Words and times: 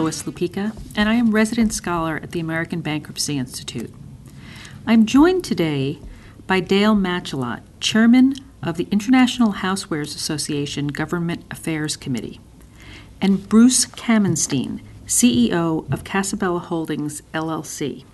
Lois 0.00 0.22
Lupica, 0.22 0.74
and 0.96 1.10
I 1.10 1.14
am 1.16 1.30
resident 1.30 1.74
scholar 1.74 2.18
at 2.22 2.30
the 2.30 2.40
American 2.40 2.80
Bankruptcy 2.80 3.36
Institute. 3.36 3.92
I'm 4.86 5.04
joined 5.04 5.44
today 5.44 5.98
by 6.46 6.60
Dale 6.60 6.94
Matschullat, 6.94 7.60
chairman 7.80 8.36
of 8.62 8.78
the 8.78 8.88
International 8.90 9.52
Housewares 9.52 10.16
Association 10.16 10.88
Government 10.88 11.44
Affairs 11.50 11.98
Committee, 11.98 12.40
and 13.20 13.46
Bruce 13.46 13.84
Kamenstein, 13.84 14.80
CEO 15.06 15.92
of 15.92 16.02
Casabella 16.02 16.60
Holdings 16.60 17.20
LLC. 17.34 18.04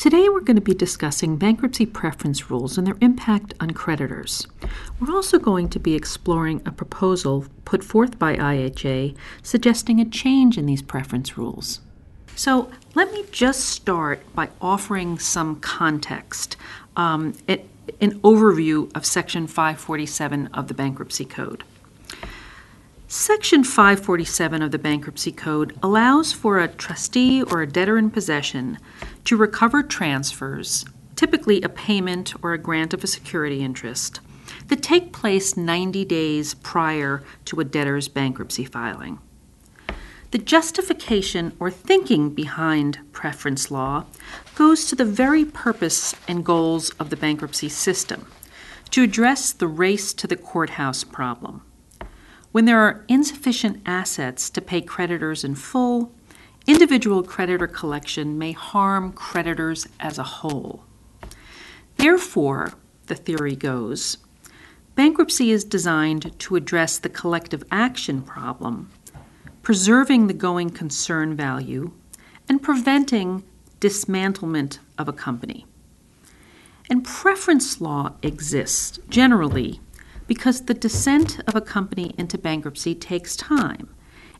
Today, 0.00 0.30
we're 0.30 0.40
going 0.40 0.56
to 0.56 0.62
be 0.62 0.72
discussing 0.72 1.36
bankruptcy 1.36 1.84
preference 1.84 2.50
rules 2.50 2.78
and 2.78 2.86
their 2.86 2.96
impact 3.02 3.52
on 3.60 3.72
creditors. 3.72 4.46
We're 4.98 5.14
also 5.14 5.38
going 5.38 5.68
to 5.68 5.78
be 5.78 5.94
exploring 5.94 6.62
a 6.64 6.72
proposal 6.72 7.44
put 7.66 7.84
forth 7.84 8.18
by 8.18 8.34
IHA 8.36 9.14
suggesting 9.42 10.00
a 10.00 10.06
change 10.06 10.56
in 10.56 10.64
these 10.64 10.80
preference 10.80 11.36
rules. 11.36 11.80
So, 12.34 12.70
let 12.94 13.12
me 13.12 13.26
just 13.30 13.66
start 13.66 14.22
by 14.34 14.48
offering 14.62 15.18
some 15.18 15.60
context, 15.60 16.56
um, 16.96 17.34
it, 17.46 17.68
an 18.00 18.20
overview 18.20 18.90
of 18.96 19.04
Section 19.04 19.46
547 19.46 20.46
of 20.54 20.68
the 20.68 20.74
Bankruptcy 20.74 21.26
Code. 21.26 21.62
Section 23.12 23.64
547 23.64 24.62
of 24.62 24.70
the 24.70 24.78
Bankruptcy 24.78 25.32
Code 25.32 25.76
allows 25.82 26.32
for 26.32 26.60
a 26.60 26.68
trustee 26.68 27.42
or 27.42 27.60
a 27.60 27.66
debtor 27.66 27.98
in 27.98 28.08
possession 28.08 28.78
to 29.24 29.36
recover 29.36 29.82
transfers, 29.82 30.84
typically 31.16 31.62
a 31.62 31.68
payment 31.68 32.34
or 32.42 32.52
a 32.52 32.58
grant 32.58 32.94
of 32.94 33.04
a 33.04 33.06
security 33.06 33.62
interest, 33.62 34.20
that 34.68 34.82
take 34.82 35.12
place 35.12 35.56
90 35.56 36.04
days 36.04 36.54
prior 36.54 37.22
to 37.44 37.60
a 37.60 37.64
debtor's 37.64 38.08
bankruptcy 38.08 38.64
filing. 38.64 39.18
The 40.30 40.38
justification 40.38 41.56
or 41.58 41.70
thinking 41.70 42.30
behind 42.30 43.00
preference 43.12 43.70
law 43.70 44.04
goes 44.54 44.84
to 44.86 44.94
the 44.94 45.04
very 45.04 45.44
purpose 45.44 46.14
and 46.28 46.44
goals 46.44 46.90
of 47.00 47.10
the 47.10 47.16
bankruptcy 47.16 47.68
system 47.68 48.26
to 48.90 49.02
address 49.02 49.52
the 49.52 49.66
race 49.66 50.12
to 50.14 50.26
the 50.26 50.36
courthouse 50.36 51.02
problem. 51.02 51.62
When 52.52 52.64
there 52.64 52.80
are 52.80 53.04
insufficient 53.08 53.82
assets 53.86 54.50
to 54.50 54.60
pay 54.60 54.80
creditors 54.80 55.44
in 55.44 55.54
full, 55.54 56.12
individual 56.70 57.24
creditor 57.24 57.66
collection 57.66 58.38
may 58.38 58.52
harm 58.52 59.12
creditors 59.12 59.88
as 59.98 60.18
a 60.18 60.22
whole. 60.22 60.84
Therefore, 61.96 62.74
the 63.06 63.16
theory 63.16 63.56
goes, 63.56 64.18
bankruptcy 64.94 65.50
is 65.50 65.64
designed 65.64 66.38
to 66.38 66.54
address 66.54 66.96
the 66.96 67.08
collective 67.08 67.64
action 67.72 68.22
problem, 68.22 68.88
preserving 69.62 70.28
the 70.28 70.32
going 70.32 70.70
concern 70.70 71.34
value, 71.34 71.92
and 72.48 72.62
preventing 72.62 73.42
dismantlement 73.80 74.78
of 74.96 75.08
a 75.08 75.12
company. 75.12 75.66
And 76.88 77.04
preference 77.04 77.80
law 77.80 78.12
exists 78.22 79.00
generally 79.08 79.80
because 80.28 80.66
the 80.66 80.74
descent 80.74 81.40
of 81.48 81.56
a 81.56 81.60
company 81.60 82.14
into 82.16 82.38
bankruptcy 82.38 82.94
takes 82.94 83.34
time, 83.34 83.88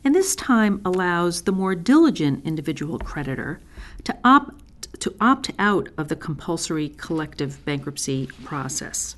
and 0.04 0.14
this 0.14 0.34
time 0.34 0.80
allows 0.84 1.42
the 1.42 1.52
more 1.52 1.74
diligent 1.74 2.44
individual 2.46 2.98
creditor 2.98 3.60
to 4.04 4.16
opt 4.24 4.54
to 5.00 5.14
opt 5.20 5.50
out 5.58 5.88
of 5.96 6.08
the 6.08 6.16
compulsory 6.16 6.90
collective 6.90 7.64
bankruptcy 7.64 8.26
process. 8.44 9.16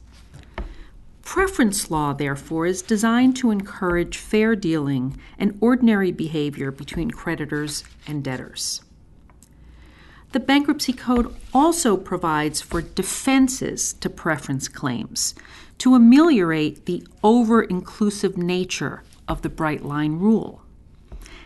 Preference 1.23 1.91
law, 1.91 2.13
therefore, 2.13 2.67
is 2.67 2.83
designed 2.83 3.37
to 3.37 3.51
encourage 3.51 4.17
fair 4.17 4.55
dealing 4.55 5.19
and 5.39 5.57
ordinary 5.61 6.13
behavior 6.13 6.71
between 6.71 7.11
creditors 7.11 7.85
and 8.07 8.23
debtors. 8.23 8.83
The 10.33 10.41
Bankruptcy 10.41 10.93
Code 10.93 11.35
also 11.53 11.97
provides 11.97 12.61
for 12.61 12.81
defenses 12.81 13.93
to 13.95 14.11
preference 14.11 14.67
claims 14.67 15.35
to 15.79 15.95
ameliorate 15.95 16.87
the 16.87 17.07
over 17.23 17.63
inclusive 17.63 18.37
nature 18.37 19.03
of 19.29 19.43
the 19.43 19.49
Bright 19.49 19.85
Line 19.85 20.19
Rule. 20.19 20.63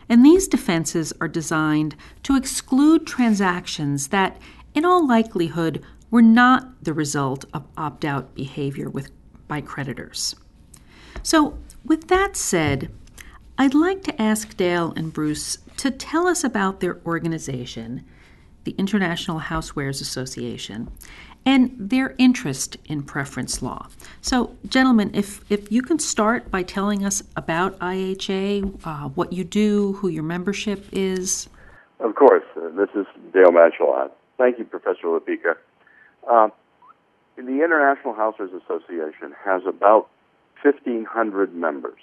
And 0.08 0.24
these 0.24 0.48
defenses 0.48 1.12
are 1.20 1.28
designed 1.28 1.96
to 2.22 2.36
exclude 2.36 3.06
transactions 3.06 4.08
that, 4.08 4.40
in 4.74 4.84
all 4.84 5.06
likelihood, 5.06 5.82
were 6.10 6.22
not 6.22 6.84
the 6.84 6.92
result 6.92 7.44
of 7.52 7.66
opt 7.76 8.04
out 8.04 8.34
behavior 8.34 8.88
with, 8.88 9.10
by 9.48 9.60
creditors. 9.60 10.36
So, 11.22 11.58
with 11.84 12.08
that 12.08 12.36
said, 12.36 12.92
I'd 13.58 13.74
like 13.74 14.02
to 14.04 14.22
ask 14.22 14.56
Dale 14.56 14.92
and 14.96 15.12
Bruce 15.12 15.58
to 15.78 15.90
tell 15.90 16.26
us 16.26 16.44
about 16.44 16.80
their 16.80 17.00
organization 17.04 18.04
the 18.66 18.74
International 18.78 19.40
Housewares 19.40 20.00
Association, 20.02 20.90
and 21.46 21.72
their 21.78 22.14
interest 22.18 22.76
in 22.86 23.02
preference 23.04 23.62
law. 23.62 23.88
So, 24.20 24.56
gentlemen, 24.68 25.12
if, 25.14 25.40
if 25.50 25.70
you 25.70 25.80
can 25.80 26.00
start 26.00 26.50
by 26.50 26.64
telling 26.64 27.04
us 27.04 27.22
about 27.36 27.78
IHA, 27.78 28.80
uh, 28.84 29.08
what 29.10 29.32
you 29.32 29.44
do, 29.44 29.94
who 29.94 30.08
your 30.08 30.24
membership 30.24 30.84
is. 30.92 31.48
Of 32.00 32.16
course. 32.16 32.44
Uh, 32.56 32.70
this 32.70 32.90
is 32.94 33.06
Dale 33.32 33.52
Matschullat. 33.52 34.10
Thank 34.36 34.58
you, 34.58 34.64
Professor 34.64 35.04
Lupica. 35.04 35.54
Uh, 36.28 36.48
the 37.36 37.62
International 37.62 38.12
Housewares 38.12 38.52
Association 38.64 39.34
has 39.44 39.62
about 39.66 40.08
1,500 40.62 41.54
members 41.54 42.00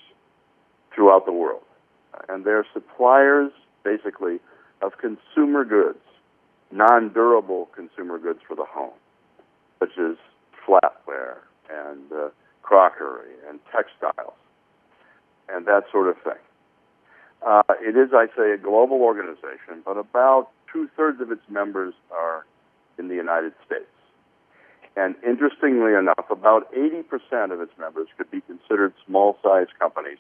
throughout 0.96 1.26
the 1.26 1.34
world, 1.34 1.64
and 2.30 2.46
they're 2.46 2.66
suppliers, 2.74 3.52
basically, 3.84 4.40
of 4.82 4.94
consumer 5.00 5.66
goods 5.66 5.98
non-durable 6.74 7.70
consumer 7.76 8.18
goods 8.18 8.40
for 8.48 8.56
the 8.56 8.66
home, 8.66 8.94
such 9.84 9.98
as 9.98 10.16
flatware 10.66 11.38
and 11.70 12.12
uh, 12.12 12.30
crockery 12.62 13.34
and 13.50 13.60
textiles 13.72 14.34
and 15.50 15.66
that 15.66 15.84
sort 15.92 16.08
of 16.08 16.16
thing. 16.24 16.40
Uh, 17.46 17.62
it 17.82 17.98
is, 17.98 18.12
I 18.14 18.28
say, 18.38 18.52
a 18.52 18.58
global 18.58 19.02
organization, 19.02 19.84
but 19.84 19.98
about 19.98 20.50
two 20.72 20.90
thirds 20.96 21.20
of 21.20 21.32
its 21.32 21.42
members 21.50 21.94
are 22.12 22.46
in 22.98 23.10
the 23.10 23.16
United 23.16 23.52
States. 23.66 23.84
And 24.96 25.16
interestingly 25.26 25.94
enough, 25.94 26.30
about 26.30 26.72
80% 26.74 27.52
of 27.52 27.60
its 27.60 27.72
members 27.78 28.08
could 28.18 28.32
be 28.32 28.42
considered 28.42 28.94
small 29.06 29.38
sized 29.44 29.78
companies 29.78 30.20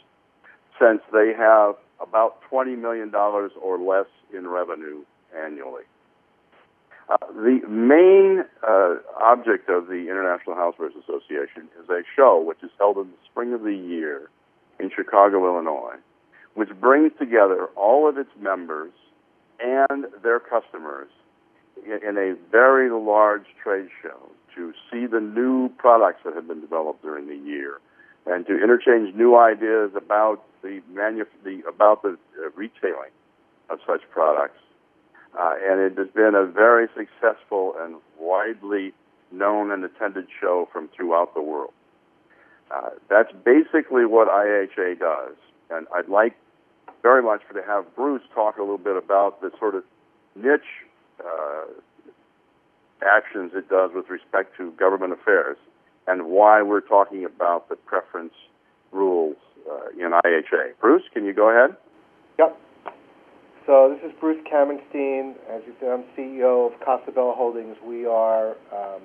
since 0.79 1.01
they 1.13 1.31
have 1.37 1.75
about 2.01 2.41
$20 2.51 2.77
million 2.77 3.13
or 3.15 3.77
less 3.79 4.07
in 4.35 4.47
revenue 4.47 5.03
annually. 5.33 5.83
Uh, 7.09 7.17
the 7.33 7.59
main 7.67 8.45
uh, 8.65 8.95
object 9.21 9.69
of 9.69 9.87
the 9.87 10.07
International 10.09 10.55
Housewares 10.55 10.95
Association 11.03 11.67
is 11.81 11.89
a 11.89 12.01
show 12.15 12.41
which 12.41 12.63
is 12.63 12.71
held 12.79 12.97
in 12.97 13.07
the 13.07 13.17
spring 13.29 13.53
of 13.53 13.63
the 13.63 13.75
year 13.75 14.29
in 14.79 14.89
Chicago, 14.95 15.45
Illinois, 15.45 15.95
which 16.53 16.69
brings 16.79 17.11
together 17.19 17.65
all 17.75 18.07
of 18.07 18.17
its 18.17 18.29
members 18.39 18.91
and 19.59 20.05
their 20.23 20.39
customers 20.39 21.09
in, 21.85 22.17
a 22.17 22.35
very 22.51 22.89
large 22.89 23.45
trade 23.61 23.89
show 24.01 24.29
to 24.55 24.73
see 24.91 25.05
the 25.05 25.19
new 25.19 25.69
products 25.77 26.21
that 26.23 26.35
have 26.35 26.47
been 26.47 26.61
developed 26.61 27.01
during 27.01 27.27
the 27.27 27.35
year 27.35 27.79
and 28.25 28.45
to 28.45 28.53
interchange 28.61 29.13
new 29.15 29.37
ideas 29.37 29.91
about 29.95 30.43
the, 30.61 30.81
manu- 30.93 31.25
the 31.43 31.61
about 31.67 32.03
the 32.03 32.17
uh, 32.39 32.49
retailing 32.55 33.11
of 33.69 33.79
such 33.85 34.01
products 34.11 34.59
uh, 35.39 35.53
and 35.63 35.79
it 35.79 35.97
has 35.97 36.09
been 36.09 36.35
a 36.35 36.45
very 36.45 36.87
successful 36.95 37.75
and 37.79 37.95
widely 38.19 38.93
known 39.31 39.71
and 39.71 39.83
attended 39.83 40.27
show 40.39 40.69
from 40.71 40.89
throughout 40.95 41.33
the 41.33 41.41
world. 41.41 41.73
Uh, 42.71 42.89
that's 43.09 43.31
basically 43.43 44.05
what 44.05 44.27
IHA 44.27 44.99
does. 44.99 45.35
And 45.69 45.87
I'd 45.93 46.07
like 46.07 46.35
very 47.01 47.21
much 47.21 47.41
for 47.47 47.53
to 47.53 47.65
have 47.65 47.95
Bruce 47.95 48.21
talk 48.33 48.57
a 48.57 48.61
little 48.61 48.77
bit 48.77 48.95
about 48.95 49.41
the 49.41 49.51
sort 49.59 49.75
of 49.75 49.83
niche 50.35 50.61
uh, 51.19 51.65
actions 53.03 53.51
it 53.55 53.69
does 53.69 53.91
with 53.93 54.09
respect 54.09 54.55
to 54.57 54.71
government 54.71 55.13
affairs 55.13 55.57
and 56.07 56.25
why 56.27 56.61
we're 56.61 56.81
talking 56.81 57.25
about 57.25 57.69
the 57.69 57.75
preference 57.75 58.33
rules 58.91 59.37
uh, 59.69 59.89
in 59.97 60.11
IHA. 60.11 60.73
Bruce, 60.79 61.03
can 61.13 61.25
you 61.25 61.33
go 61.33 61.49
ahead? 61.49 61.75
Yep. 62.39 62.59
So 63.65 63.95
this 63.95 64.11
is 64.11 64.13
Bruce 64.19 64.43
Kamenstein. 64.51 65.35
As 65.49 65.61
you 65.65 65.73
said, 65.79 65.87
I'm 65.87 66.03
CEO 66.17 66.67
of 66.67 66.77
Casabella 66.81 67.33
Holdings. 67.33 67.77
We 67.81 68.05
are 68.05 68.57
um, 68.73 68.99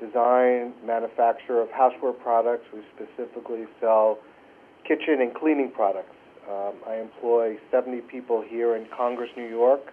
design, 0.00 0.74
manufacturer 0.84 1.62
of 1.62 1.68
houseware 1.68 2.18
products. 2.20 2.64
We 2.74 2.80
specifically 2.96 3.66
sell 3.80 4.18
kitchen 4.82 5.20
and 5.20 5.32
cleaning 5.32 5.70
products. 5.70 6.16
Um, 6.50 6.74
I 6.84 6.96
employ 6.96 7.58
70 7.70 8.00
people 8.10 8.42
here 8.42 8.74
in 8.74 8.86
Congers, 8.86 9.28
New 9.36 9.48
York. 9.48 9.92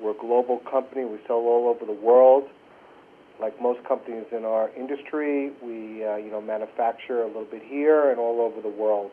We're 0.00 0.12
a 0.12 0.20
global 0.20 0.60
company. 0.70 1.04
We 1.04 1.18
sell 1.26 1.38
all 1.38 1.66
over 1.66 1.84
the 1.84 2.00
world. 2.00 2.44
Like 3.40 3.60
most 3.60 3.82
companies 3.88 4.26
in 4.30 4.44
our 4.44 4.70
industry, 4.76 5.50
we 5.64 6.04
uh, 6.04 6.14
you 6.14 6.30
know 6.30 6.40
manufacture 6.40 7.22
a 7.22 7.26
little 7.26 7.48
bit 7.50 7.62
here 7.64 8.10
and 8.10 8.20
all 8.20 8.40
over 8.40 8.60
the 8.60 8.68
world 8.68 9.10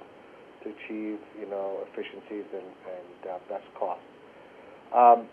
to 0.67 0.75
achieve, 0.75 1.19
you 1.39 1.49
know, 1.49 1.79
efficiencies 1.91 2.45
and, 2.53 2.63
and 2.63 3.31
uh, 3.31 3.37
best 3.49 3.65
cost. 3.79 4.01
Um, 4.93 5.27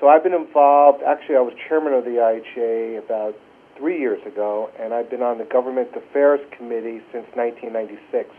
so 0.00 0.08
I've 0.08 0.22
been 0.22 0.34
involved. 0.34 1.02
Actually, 1.02 1.36
I 1.36 1.40
was 1.40 1.54
chairman 1.68 1.92
of 1.92 2.04
the 2.04 2.18
IHA 2.18 3.04
about 3.04 3.34
three 3.76 3.98
years 3.98 4.20
ago, 4.26 4.70
and 4.80 4.92
I've 4.92 5.10
been 5.10 5.22
on 5.22 5.38
the 5.38 5.44
Government 5.44 5.88
Affairs 5.94 6.40
Committee 6.56 7.00
since 7.12 7.26
1996 7.34 8.30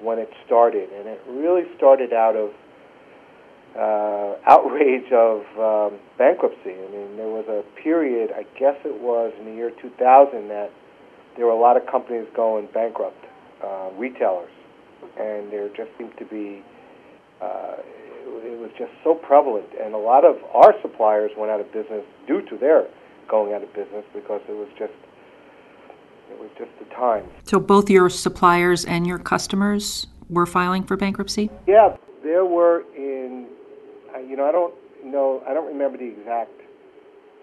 when 0.00 0.18
it 0.18 0.30
started. 0.46 0.90
And 0.90 1.08
it 1.08 1.20
really 1.28 1.64
started 1.76 2.12
out 2.12 2.36
of 2.36 2.50
uh, 3.76 4.38
outrage 4.46 5.10
of 5.12 5.42
um, 5.58 5.98
bankruptcy. 6.16 6.74
I 6.74 6.88
mean, 6.90 7.16
there 7.16 7.28
was 7.28 7.46
a 7.48 7.64
period, 7.82 8.30
I 8.30 8.44
guess 8.58 8.76
it 8.84 9.00
was 9.00 9.32
in 9.38 9.46
the 9.46 9.52
year 9.52 9.70
2000, 9.70 10.48
that 10.48 10.70
there 11.36 11.46
were 11.46 11.52
a 11.52 11.58
lot 11.58 11.76
of 11.76 11.86
companies 11.86 12.26
going 12.36 12.68
bankrupt, 12.72 13.24
uh, 13.62 13.90
retailers, 13.98 14.52
and 15.18 15.52
there 15.52 15.68
just 15.68 15.90
seemed 15.98 16.16
to 16.18 16.24
be. 16.24 16.62
Uh, 17.40 17.76
it 18.26 18.58
was 18.58 18.70
just 18.78 18.92
so 19.02 19.14
prevalent, 19.14 19.66
and 19.82 19.94
a 19.94 19.98
lot 19.98 20.24
of 20.24 20.36
our 20.54 20.74
suppliers 20.80 21.30
went 21.36 21.50
out 21.50 21.60
of 21.60 21.70
business 21.72 22.04
due 22.26 22.40
to 22.48 22.56
their 22.56 22.86
going 23.28 23.52
out 23.52 23.62
of 23.62 23.72
business 23.74 24.04
because 24.14 24.40
it 24.48 24.56
was 24.56 24.68
just 24.78 24.92
it 26.30 26.38
was 26.38 26.50
just 26.58 26.70
the 26.78 26.86
time. 26.94 27.24
So 27.44 27.60
both 27.60 27.90
your 27.90 28.08
suppliers 28.08 28.84
and 28.84 29.06
your 29.06 29.18
customers 29.18 30.06
were 30.28 30.46
filing 30.46 30.84
for 30.84 30.96
bankruptcy? 30.96 31.50
Yeah, 31.66 31.96
there 32.22 32.44
were 32.44 32.84
in 32.96 33.46
you 34.28 34.36
know 34.36 34.46
I 34.46 34.52
don't 34.52 34.74
know 35.04 35.42
I 35.46 35.54
don't 35.54 35.66
remember 35.66 35.98
the 35.98 36.08
exact 36.08 36.52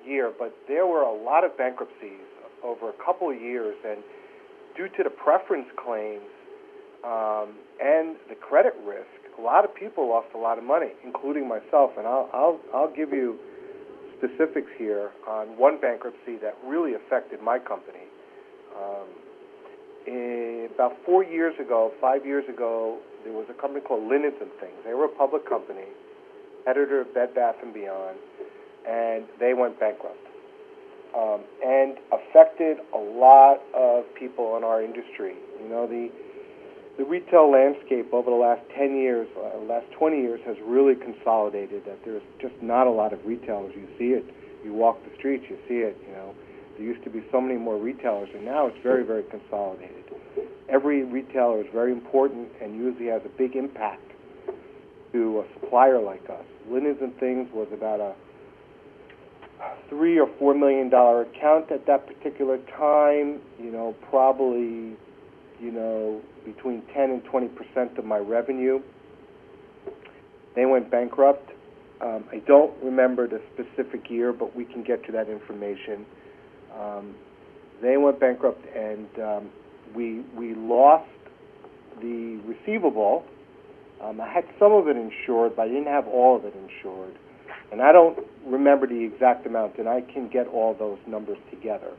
year, 0.05 0.31
but 0.37 0.55
there 0.67 0.87
were 0.87 1.01
a 1.01 1.13
lot 1.13 1.43
of 1.43 1.57
bankruptcies 1.57 2.25
over 2.63 2.89
a 2.89 3.03
couple 3.03 3.29
of 3.29 3.39
years, 3.39 3.75
and 3.87 4.03
due 4.75 4.87
to 4.97 5.03
the 5.03 5.09
preference 5.09 5.67
claims 5.75 6.23
um, 7.03 7.55
and 7.81 8.15
the 8.29 8.35
credit 8.35 8.73
risk, 8.85 9.07
a 9.37 9.41
lot 9.41 9.65
of 9.65 9.73
people 9.73 10.09
lost 10.09 10.27
a 10.35 10.37
lot 10.37 10.57
of 10.57 10.63
money, 10.63 10.91
including 11.03 11.47
myself. 11.47 11.91
And 11.97 12.05
I'll 12.05 12.29
I'll, 12.33 12.59
I'll 12.73 12.93
give 12.93 13.11
you 13.11 13.39
specifics 14.17 14.69
here 14.77 15.11
on 15.27 15.57
one 15.57 15.79
bankruptcy 15.81 16.37
that 16.41 16.55
really 16.65 16.93
affected 16.93 17.41
my 17.41 17.57
company. 17.57 18.05
Um, 18.77 19.07
about 20.75 20.97
four 21.05 21.23
years 21.23 21.53
ago, 21.59 21.91
five 22.01 22.25
years 22.25 22.47
ago, 22.49 22.97
there 23.23 23.33
was 23.33 23.45
a 23.49 23.53
company 23.53 23.81
called 23.81 24.09
Linens 24.09 24.33
and 24.41 24.49
Things. 24.59 24.73
They 24.85 24.93
were 24.93 25.05
a 25.05 25.15
public 25.15 25.47
company, 25.47 25.85
editor 26.65 27.01
of 27.01 27.13
Bed 27.13 27.35
Bath 27.35 27.55
and 27.61 27.73
Beyond, 27.73 28.17
and 28.87 29.25
they 29.39 29.53
went 29.53 29.79
bankrupt. 29.79 30.17
Um, 31.15 31.41
and 31.61 31.97
affected 32.13 32.77
a 32.95 32.97
lot 32.97 33.59
of 33.75 34.05
people 34.15 34.55
in 34.55 34.63
our 34.63 34.81
industry. 34.81 35.35
You 35.61 35.69
know, 35.69 35.85
the 35.85 36.09
the 36.97 37.05
retail 37.05 37.49
landscape 37.51 38.13
over 38.13 38.29
the 38.29 38.35
last 38.35 38.61
10 38.77 38.95
years, 38.95 39.27
uh, 39.37 39.57
last 39.59 39.85
20 39.97 40.17
years, 40.17 40.39
has 40.45 40.57
really 40.65 40.95
consolidated. 40.95 41.85
That 41.85 42.03
there's 42.03 42.23
just 42.39 42.55
not 42.61 42.87
a 42.87 42.91
lot 42.91 43.13
of 43.13 43.19
retailers. 43.25 43.73
You 43.75 43.87
see 43.97 44.13
it. 44.13 44.25
You 44.63 44.73
walk 44.73 45.03
the 45.03 45.15
streets, 45.17 45.45
you 45.49 45.57
see 45.67 45.81
it. 45.81 45.97
You 46.07 46.13
know, 46.13 46.35
there 46.77 46.85
used 46.85 47.03
to 47.03 47.09
be 47.09 47.23
so 47.31 47.41
many 47.41 47.57
more 47.57 47.77
retailers, 47.77 48.29
and 48.33 48.45
now 48.45 48.67
it's 48.67 48.77
very, 48.83 49.03
very 49.03 49.23
consolidated. 49.23 50.03
Every 50.69 51.03
retailer 51.03 51.61
is 51.61 51.67
very 51.73 51.91
important 51.91 52.47
and 52.61 52.75
usually 52.75 53.07
has 53.07 53.21
a 53.25 53.37
big 53.37 53.55
impact 53.55 54.11
to 55.11 55.39
a 55.41 55.59
supplier 55.59 55.99
like 55.99 56.23
us. 56.29 56.45
Linens 56.69 56.99
and 57.01 57.15
Things 57.19 57.49
was 57.53 57.67
about 57.73 57.99
a 57.99 58.13
three 59.89 60.19
or 60.19 60.29
four 60.39 60.53
million 60.53 60.89
dollar 60.89 61.23
account 61.23 61.71
at 61.71 61.85
that 61.87 62.07
particular 62.07 62.57
time. 62.77 63.39
You 63.59 63.71
know, 63.71 63.95
probably, 64.09 64.95
you 65.61 65.71
know, 65.71 66.21
between 66.43 66.81
10 66.93 67.11
and 67.11 67.23
20 67.23 67.47
percent 67.49 67.97
of 67.97 68.05
my 68.05 68.17
revenue. 68.17 68.81
They 70.55 70.65
went 70.65 70.89
bankrupt. 70.91 71.51
Um, 72.01 72.25
I 72.31 72.37
don't 72.47 72.73
remember 72.83 73.27
the 73.27 73.41
specific 73.53 74.09
year, 74.09 74.33
but 74.33 74.55
we 74.55 74.65
can 74.65 74.83
get 74.83 75.05
to 75.05 75.11
that 75.11 75.29
information. 75.29 76.05
Um, 76.77 77.15
they 77.81 77.97
went 77.97 78.19
bankrupt, 78.19 78.65
and 78.75 79.07
um, 79.19 79.49
we 79.95 80.21
we 80.35 80.55
lost 80.55 81.09
the 82.01 82.39
receivable. 82.45 83.23
Um, 84.01 84.19
I 84.19 84.31
had 84.31 84.45
some 84.57 84.71
of 84.71 84.87
it 84.87 84.97
insured, 84.97 85.55
but 85.55 85.63
I 85.63 85.67
didn't 85.67 85.87
have 85.87 86.07
all 86.07 86.35
of 86.35 86.45
it 86.45 86.55
insured. 86.55 87.13
And 87.71 87.81
I 87.81 87.91
don't 87.91 88.19
remember 88.45 88.87
the 88.87 89.03
exact 89.03 89.45
amount, 89.45 89.77
and 89.77 89.87
I 89.87 90.01
can 90.01 90.27
get 90.27 90.47
all 90.47 90.73
those 90.73 90.97
numbers 91.07 91.37
together. 91.51 91.91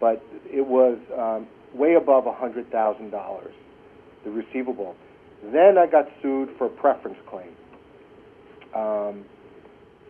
But 0.00 0.22
it 0.44 0.66
was 0.66 0.98
um, 1.16 1.46
way 1.74 1.94
above 1.94 2.24
$100,000, 2.24 3.50
the 4.24 4.30
receivable. 4.30 4.94
Then 5.52 5.78
I 5.78 5.86
got 5.86 6.08
sued 6.22 6.50
for 6.58 6.66
a 6.66 6.70
preference 6.70 7.18
claim 7.28 7.50
um, 8.74 9.24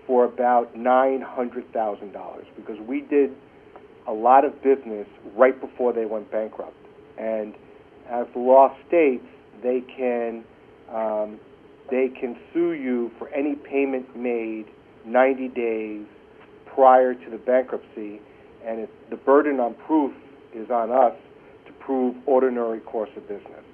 for 0.06 0.24
about 0.24 0.74
$900,000 0.74 2.44
because 2.56 2.78
we 2.80 3.02
did 3.02 3.30
a 4.06 4.12
lot 4.12 4.44
of 4.44 4.62
business 4.62 5.06
right 5.36 5.58
before 5.60 5.92
they 5.92 6.06
went 6.06 6.30
bankrupt. 6.30 6.76
And 7.18 7.54
as 8.08 8.26
the 8.32 8.40
law 8.40 8.74
states, 8.86 9.26
they 9.62 9.82
can 9.96 10.44
um, 10.90 11.38
they 11.90 12.08
can 12.08 12.36
sue 12.52 12.72
you 12.72 13.10
for 13.18 13.28
any 13.30 13.54
payment 13.54 14.16
made 14.16 14.66
90 15.04 15.48
days 15.48 16.06
prior 16.66 17.14
to 17.14 17.30
the 17.30 17.38
bankruptcy, 17.38 18.20
and 18.68 18.86
the 19.08 19.16
burden 19.16 19.60
on 19.60 19.74
proof 19.86 20.12
is 20.54 20.70
on 20.70 20.90
us 20.90 21.14
to 21.66 21.72
prove 21.72 22.14
ordinary 22.26 22.80
course 22.80 23.10
of 23.16 23.26
business. 23.26 23.64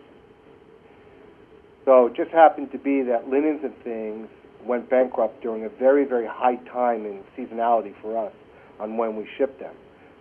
So 1.85 2.06
it 2.06 2.17
just 2.17 2.31
happened 2.31 2.70
to 2.73 2.79
be 2.79 3.02
that 3.02 3.29
Linens 3.29 3.61
and 3.64 3.75
Things 3.82 4.29
went 4.64 4.88
bankrupt 4.88 5.43
during 5.43 5.64
a 5.64 5.69
very, 5.69 6.05
very 6.06 6.26
high 6.26 6.56
time 6.73 7.05
in 7.05 7.23
seasonality 7.37 7.93
for 8.00 8.17
us 8.17 8.32
on 8.81 8.96
when 8.96 9.17
we 9.17 9.29
shipped 9.37 9.61
them. 9.61 9.75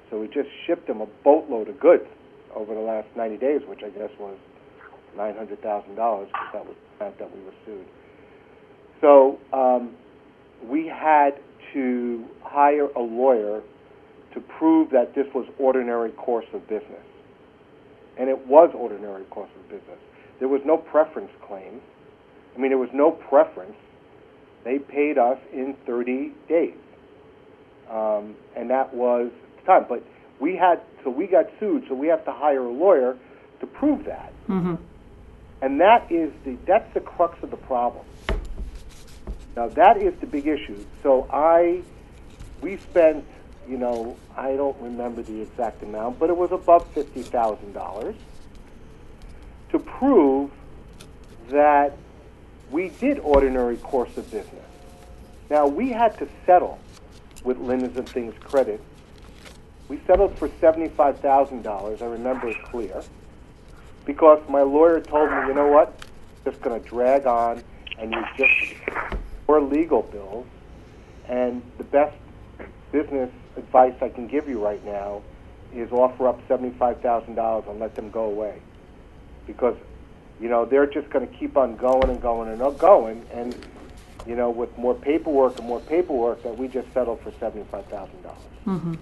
So 0.09 0.19
we 0.19 0.27
just 0.27 0.49
shipped 0.65 0.87
them 0.87 1.01
a 1.01 1.07
boatload 1.23 1.69
of 1.69 1.79
goods 1.79 2.03
over 2.53 2.73
the 2.73 2.81
last 2.81 3.07
90 3.15 3.37
days, 3.37 3.61
which 3.67 3.81
I 3.85 3.89
guess 3.89 4.09
was 4.19 4.37
$900,000 5.15 5.57
because 5.57 6.27
that 6.51 6.65
was 6.65 6.75
the 6.99 7.05
amount 7.05 7.19
that 7.19 7.35
we 7.35 7.43
were 7.43 7.53
sued. 7.65 7.85
So 9.01 9.39
um, 9.53 9.95
we 10.63 10.87
had 10.87 11.39
to 11.73 12.25
hire 12.43 12.87
a 12.95 13.01
lawyer 13.01 13.61
to 14.33 14.39
prove 14.39 14.89
that 14.91 15.13
this 15.13 15.27
was 15.33 15.47
ordinary 15.57 16.11
course 16.11 16.45
of 16.53 16.67
business. 16.67 17.05
And 18.17 18.29
it 18.29 18.47
was 18.47 18.71
ordinary 18.73 19.23
course 19.25 19.49
of 19.55 19.69
business. 19.69 19.99
There 20.39 20.47
was 20.47 20.61
no 20.65 20.77
preference 20.77 21.31
claim. 21.41 21.81
I 22.55 22.59
mean, 22.59 22.69
there 22.69 22.77
was 22.77 22.93
no 22.93 23.11
preference. 23.11 23.75
They 24.63 24.79
paid 24.79 25.17
us 25.17 25.37
in 25.51 25.75
30 25.85 26.31
days. 26.47 26.73
Um, 27.89 28.35
and 28.55 28.69
that 28.69 28.93
was 28.93 29.31
the 29.57 29.61
time. 29.65 29.85
But 29.89 30.03
we 30.39 30.55
had, 30.55 30.81
so 31.03 31.09
we 31.09 31.27
got 31.27 31.45
sued, 31.59 31.85
so 31.87 31.95
we 31.95 32.07
have 32.07 32.23
to 32.25 32.31
hire 32.31 32.63
a 32.63 32.71
lawyer 32.71 33.17
to 33.59 33.67
prove 33.67 34.05
that. 34.05 34.33
Mm-hmm. 34.47 34.75
And 35.61 35.79
that 35.79 36.11
is 36.11 36.31
the, 36.43 36.57
that's 36.65 36.93
the 36.93 36.99
crux 36.99 37.41
of 37.43 37.51
the 37.51 37.57
problem. 37.57 38.05
Now 39.55 39.69
that 39.69 39.97
is 39.97 40.13
the 40.19 40.25
big 40.25 40.47
issue. 40.47 40.83
So 41.01 41.27
I, 41.31 41.83
we 42.61 42.77
spent, 42.77 43.25
you 43.67 43.77
know, 43.77 44.17
I 44.35 44.55
don't 44.55 44.79
remember 44.81 45.21
the 45.21 45.41
exact 45.41 45.83
amount, 45.83 46.19
but 46.19 46.29
it 46.29 46.37
was 46.37 46.51
above 46.51 46.87
fifty 46.93 47.21
thousand 47.21 47.73
dollars 47.73 48.15
to 49.71 49.79
prove 49.79 50.51
that 51.49 51.97
we 52.71 52.89
did 52.89 53.19
ordinary 53.19 53.77
course 53.77 54.15
of 54.17 54.29
business. 54.31 54.65
Now 55.49 55.67
we 55.67 55.89
had 55.89 56.17
to 56.19 56.27
settle 56.45 56.79
with 57.43 57.57
Linens 57.57 57.97
and 57.97 58.07
Things 58.07 58.33
Credit. 58.39 58.81
We 59.87 59.99
settled 60.07 60.37
for 60.37 60.49
seventy-five 60.59 61.19
thousand 61.19 61.63
dollars. 61.63 62.01
I 62.01 62.05
remember 62.05 62.49
it 62.49 62.63
clear 62.63 63.01
because 64.05 64.41
my 64.49 64.61
lawyer 64.61 64.99
told 64.99 65.31
me, 65.31 65.37
you 65.47 65.53
know 65.53 65.67
what, 65.67 65.97
just 66.43 66.61
going 66.61 66.81
to 66.81 66.87
drag 66.87 67.25
on, 67.25 67.63
and 67.97 68.11
you 68.11 68.23
just 68.37 68.75
or 69.47 69.61
legal 69.61 70.01
bills. 70.03 70.45
And 71.27 71.61
the 71.77 71.85
best 71.85 72.15
business 72.91 73.31
advice 73.57 73.93
I 74.01 74.09
can 74.09 74.27
give 74.27 74.47
you 74.47 74.63
right 74.63 74.83
now 74.85 75.21
is 75.73 75.91
offer 75.91 76.27
up 76.27 76.39
$75,000 76.47 77.69
and 77.69 77.79
let 77.79 77.95
them 77.95 78.11
go 78.11 78.25
away. 78.25 78.59
Because, 79.47 79.75
you 80.39 80.49
know, 80.49 80.65
they're 80.65 80.87
just 80.87 81.09
going 81.09 81.27
to 81.27 81.33
keep 81.37 81.57
on 81.57 81.75
going 81.77 82.09
and 82.09 82.21
going 82.21 82.49
and 82.49 82.79
going. 82.79 83.25
And, 83.33 83.55
you 84.27 84.35
know, 84.35 84.49
with 84.49 84.75
more 84.77 84.93
paperwork 84.93 85.57
and 85.57 85.67
more 85.67 85.79
paperwork, 85.81 86.43
that 86.43 86.57
we 86.57 86.67
just 86.67 86.87
settled 86.93 87.21
for 87.21 87.31
$75,000. 87.31 87.87
Mm-hmm. 88.65 88.93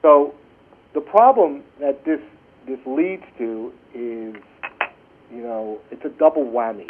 So 0.00 0.34
the 0.94 1.00
problem 1.00 1.62
that 1.78 2.04
this, 2.04 2.20
this 2.66 2.80
leads 2.86 3.24
to 3.38 3.72
is, 3.94 4.34
you 5.30 5.42
know, 5.42 5.78
it's 5.90 6.04
a 6.04 6.10
double 6.10 6.44
whammy 6.44 6.88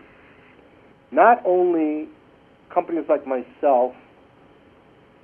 not 1.12 1.42
only 1.44 2.08
companies 2.70 3.04
like 3.08 3.26
myself 3.26 3.94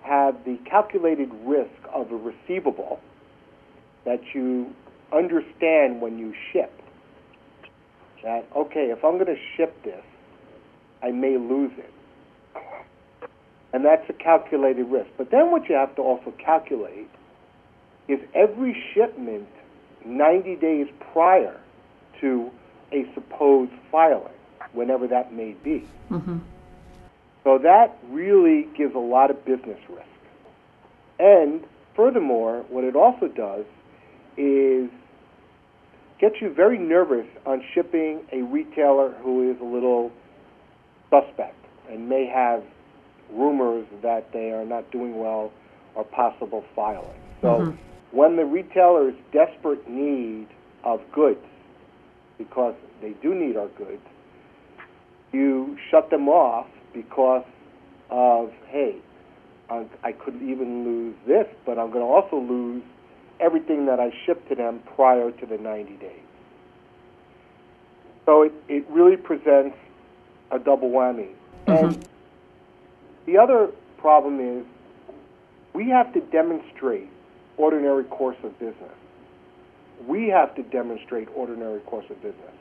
have 0.08 0.44
the 0.44 0.56
calculated 0.64 1.30
risk 1.44 1.70
of 1.92 2.10
a 2.10 2.16
receivable 2.16 3.00
that 4.04 4.20
you 4.34 4.74
understand 5.12 6.00
when 6.00 6.18
you 6.18 6.34
ship. 6.52 6.72
that, 8.22 8.46
okay, 8.56 8.90
if 8.90 9.04
I'm 9.04 9.14
going 9.14 9.26
to 9.26 9.40
ship 9.56 9.82
this, 9.84 10.02
I 11.02 11.10
may 11.10 11.36
lose 11.36 11.72
it. 11.76 11.92
And 13.72 13.84
that's 13.84 14.08
a 14.08 14.14
calculated 14.14 14.86
risk. 14.86 15.10
But 15.16 15.30
then 15.30 15.50
what 15.50 15.68
you 15.68 15.74
have 15.74 15.94
to 15.96 16.02
also 16.02 16.32
calculate 16.38 17.10
is 18.08 18.18
every 18.34 18.74
shipment 18.94 19.46
90 20.04 20.56
days 20.56 20.88
prior 21.12 21.60
to 22.20 22.50
a 22.92 23.06
supposed 23.14 23.72
filing, 23.92 24.32
whenever 24.72 25.06
that 25.06 25.32
may 25.32 25.52
be. 25.62 25.86
Mm-hmm. 26.10 26.38
So 27.48 27.56
that 27.56 27.96
really 28.10 28.68
gives 28.76 28.94
a 28.94 28.98
lot 28.98 29.30
of 29.30 29.42
business 29.46 29.78
risk. 29.88 30.04
And 31.18 31.64
furthermore, 31.96 32.66
what 32.68 32.84
it 32.84 32.94
also 32.94 33.26
does 33.26 33.64
is 34.36 34.90
get 36.20 36.42
you 36.42 36.52
very 36.52 36.76
nervous 36.76 37.24
on 37.46 37.64
shipping 37.74 38.20
a 38.34 38.42
retailer 38.42 39.14
who 39.22 39.50
is 39.50 39.56
a 39.62 39.64
little 39.64 40.12
suspect 41.08 41.56
and 41.90 42.06
may 42.06 42.26
have 42.26 42.62
rumors 43.32 43.86
that 44.02 44.30
they 44.34 44.50
are 44.50 44.66
not 44.66 44.90
doing 44.90 45.18
well 45.18 45.50
or 45.94 46.04
possible 46.04 46.66
filing. 46.76 47.18
So 47.40 47.60
Mhm. 47.60 47.78
when 48.10 48.36
the 48.36 48.44
retailer 48.44 49.08
is 49.08 49.14
desperate 49.32 49.88
need 49.88 50.48
of 50.84 51.00
goods, 51.12 51.46
because 52.36 52.74
they 53.00 53.14
do 53.22 53.34
need 53.34 53.56
our 53.56 53.68
goods, 53.68 54.04
you 55.32 55.78
shut 55.88 56.10
them 56.10 56.28
off 56.28 56.66
because 56.92 57.44
of, 58.10 58.52
hey, 58.66 58.96
I, 59.70 59.86
I 60.02 60.12
could 60.12 60.40
even 60.42 60.84
lose 60.84 61.14
this, 61.26 61.46
but 61.66 61.78
I'm 61.78 61.90
going 61.90 62.04
to 62.04 62.10
also 62.10 62.38
lose 62.38 62.82
everything 63.40 63.86
that 63.86 64.00
I 64.00 64.12
shipped 64.24 64.48
to 64.48 64.54
them 64.54 64.80
prior 64.96 65.30
to 65.30 65.46
the 65.46 65.58
90 65.58 65.96
days. 65.96 66.20
So 68.26 68.42
it, 68.42 68.52
it 68.68 68.84
really 68.88 69.16
presents 69.16 69.76
a 70.50 70.58
double 70.58 70.90
whammy. 70.90 71.30
Mm-hmm. 71.66 71.70
And 71.70 72.08
the 73.26 73.38
other 73.38 73.70
problem 73.98 74.40
is 74.40 74.64
we 75.74 75.88
have 75.88 76.12
to 76.14 76.20
demonstrate 76.20 77.08
ordinary 77.56 78.04
course 78.04 78.36
of 78.42 78.58
business. 78.58 78.94
We 80.06 80.28
have 80.28 80.54
to 80.54 80.62
demonstrate 80.62 81.28
ordinary 81.34 81.80
course 81.80 82.06
of 82.10 82.16
business. 82.22 82.57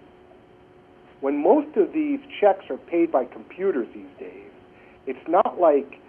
When 1.21 1.41
most 1.41 1.75
of 1.77 1.93
these 1.93 2.19
checks 2.39 2.65
are 2.69 2.77
paid 2.77 3.11
by 3.11 3.25
computers 3.25 3.87
these 3.93 4.05
days, 4.19 4.51
it's 5.07 5.27
not 5.27 5.59
like 5.59 5.99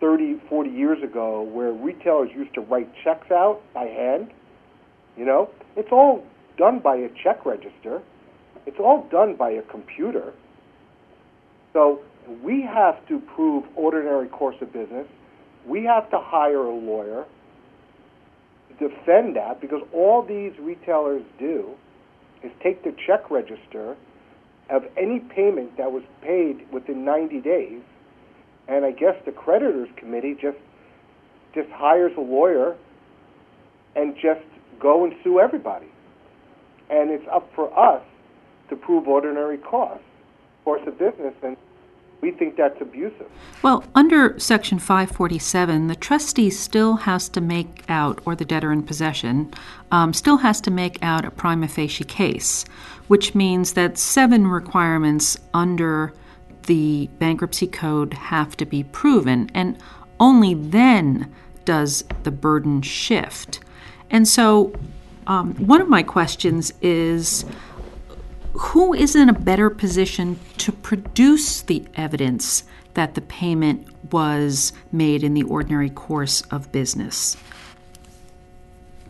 30, 0.00 0.40
40 0.48 0.70
years 0.70 1.02
ago 1.02 1.42
where 1.42 1.72
retailers 1.72 2.30
used 2.34 2.54
to 2.54 2.60
write 2.60 2.88
checks 3.02 3.30
out 3.30 3.60
by 3.74 3.84
hand. 3.84 4.30
You 5.16 5.24
know, 5.24 5.50
it's 5.76 5.88
all 5.90 6.24
done 6.58 6.80
by 6.80 6.96
a 6.96 7.08
check 7.22 7.44
register. 7.44 8.02
It's 8.66 8.78
all 8.78 9.08
done 9.10 9.36
by 9.36 9.50
a 9.50 9.62
computer. 9.62 10.32
So 11.72 12.00
we 12.42 12.62
have 12.62 13.06
to 13.08 13.20
prove 13.34 13.64
ordinary 13.74 14.28
course 14.28 14.56
of 14.60 14.72
business. 14.72 15.06
We 15.66 15.84
have 15.84 16.10
to 16.10 16.18
hire 16.20 16.64
a 16.64 16.74
lawyer 16.74 17.24
to 18.68 18.88
defend 18.88 19.36
that 19.36 19.60
because 19.60 19.82
all 19.92 20.22
these 20.22 20.52
retailers 20.60 21.22
do 21.38 21.70
is 22.42 22.50
take 22.62 22.84
the 22.84 22.94
check 23.06 23.30
register 23.30 23.96
of 24.70 24.84
any 24.96 25.20
payment 25.20 25.76
that 25.76 25.92
was 25.92 26.02
paid 26.22 26.70
within 26.72 27.04
90 27.04 27.40
days, 27.40 27.80
and 28.68 28.84
I 28.84 28.90
guess 28.90 29.14
the 29.24 29.32
creditors 29.32 29.88
committee 29.96 30.36
just 30.40 30.58
just 31.54 31.70
hires 31.70 32.12
a 32.18 32.20
lawyer 32.20 32.76
and 33.94 34.14
just 34.14 34.44
go 34.78 35.04
and 35.04 35.14
sue 35.24 35.40
everybody. 35.40 35.86
And 36.90 37.10
it's 37.10 37.26
up 37.32 37.50
for 37.54 37.76
us 37.78 38.02
to 38.68 38.76
prove 38.76 39.08
ordinary 39.08 39.56
costs, 39.56 40.04
course 40.64 40.82
of 40.86 40.98
business, 40.98 41.34
and 41.42 41.56
we 42.26 42.32
think 42.32 42.56
that's 42.56 42.80
abusive. 42.80 43.28
Well, 43.62 43.84
under 43.94 44.36
Section 44.38 44.80
547, 44.80 45.86
the 45.86 45.94
trustee 45.94 46.50
still 46.50 46.96
has 46.96 47.28
to 47.30 47.40
make 47.40 47.84
out, 47.88 48.20
or 48.26 48.34
the 48.34 48.44
debtor 48.44 48.72
in 48.72 48.82
possession, 48.82 49.52
um, 49.92 50.12
still 50.12 50.38
has 50.38 50.60
to 50.62 50.72
make 50.72 51.00
out 51.02 51.24
a 51.24 51.30
prima 51.30 51.68
facie 51.68 52.02
case, 52.02 52.64
which 53.06 53.36
means 53.36 53.74
that 53.74 53.96
seven 53.96 54.48
requirements 54.48 55.38
under 55.54 56.12
the 56.64 57.08
bankruptcy 57.20 57.68
code 57.68 58.12
have 58.14 58.56
to 58.56 58.66
be 58.66 58.82
proven, 58.82 59.48
and 59.54 59.78
only 60.18 60.52
then 60.54 61.32
does 61.64 62.04
the 62.24 62.32
burden 62.32 62.82
shift. 62.82 63.60
And 64.10 64.26
so, 64.26 64.72
um, 65.28 65.54
one 65.54 65.80
of 65.80 65.88
my 65.88 66.02
questions 66.02 66.72
is 66.82 67.44
who 68.58 68.94
is 68.94 69.14
in 69.14 69.28
a 69.28 69.32
better 69.32 69.70
position 69.70 70.38
to 70.58 70.72
produce 70.72 71.62
the 71.62 71.84
evidence 71.94 72.64
that 72.94 73.14
the 73.14 73.20
payment 73.20 73.86
was 74.12 74.72
made 74.92 75.22
in 75.22 75.34
the 75.34 75.42
ordinary 75.42 75.90
course 75.90 76.42
of 76.50 76.72
business? 76.72 77.36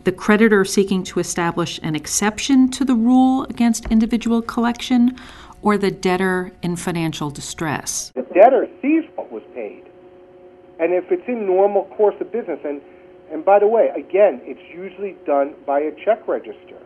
The 0.03 0.11
creditor 0.11 0.63
seeking 0.63 1.03
to 1.03 1.19
establish 1.19 1.79
an 1.83 1.95
exception 1.95 2.69
to 2.71 2.85
the 2.85 2.95
rule 2.95 3.43
against 3.45 3.85
individual 3.87 4.41
collection, 4.41 5.17
or 5.61 5.77
the 5.77 5.91
debtor 5.91 6.51
in 6.61 6.75
financial 6.75 7.29
distress? 7.29 8.11
The 8.15 8.21
debtor 8.21 8.69
sees 8.81 9.03
what 9.15 9.31
was 9.31 9.43
paid. 9.53 9.83
And 10.79 10.93
if 10.93 11.11
it's 11.11 11.27
in 11.27 11.45
normal 11.45 11.85
course 11.85 12.15
of 12.21 12.31
business, 12.31 12.59
and, 12.63 12.81
and 13.31 13.43
by 13.43 13.59
the 13.59 13.67
way, 13.67 13.89
again, 13.95 14.39
it's 14.43 14.61
usually 14.73 15.17
done 15.25 15.55
by 15.65 15.79
a 15.79 15.91
check 16.05 16.27
register. 16.27 16.77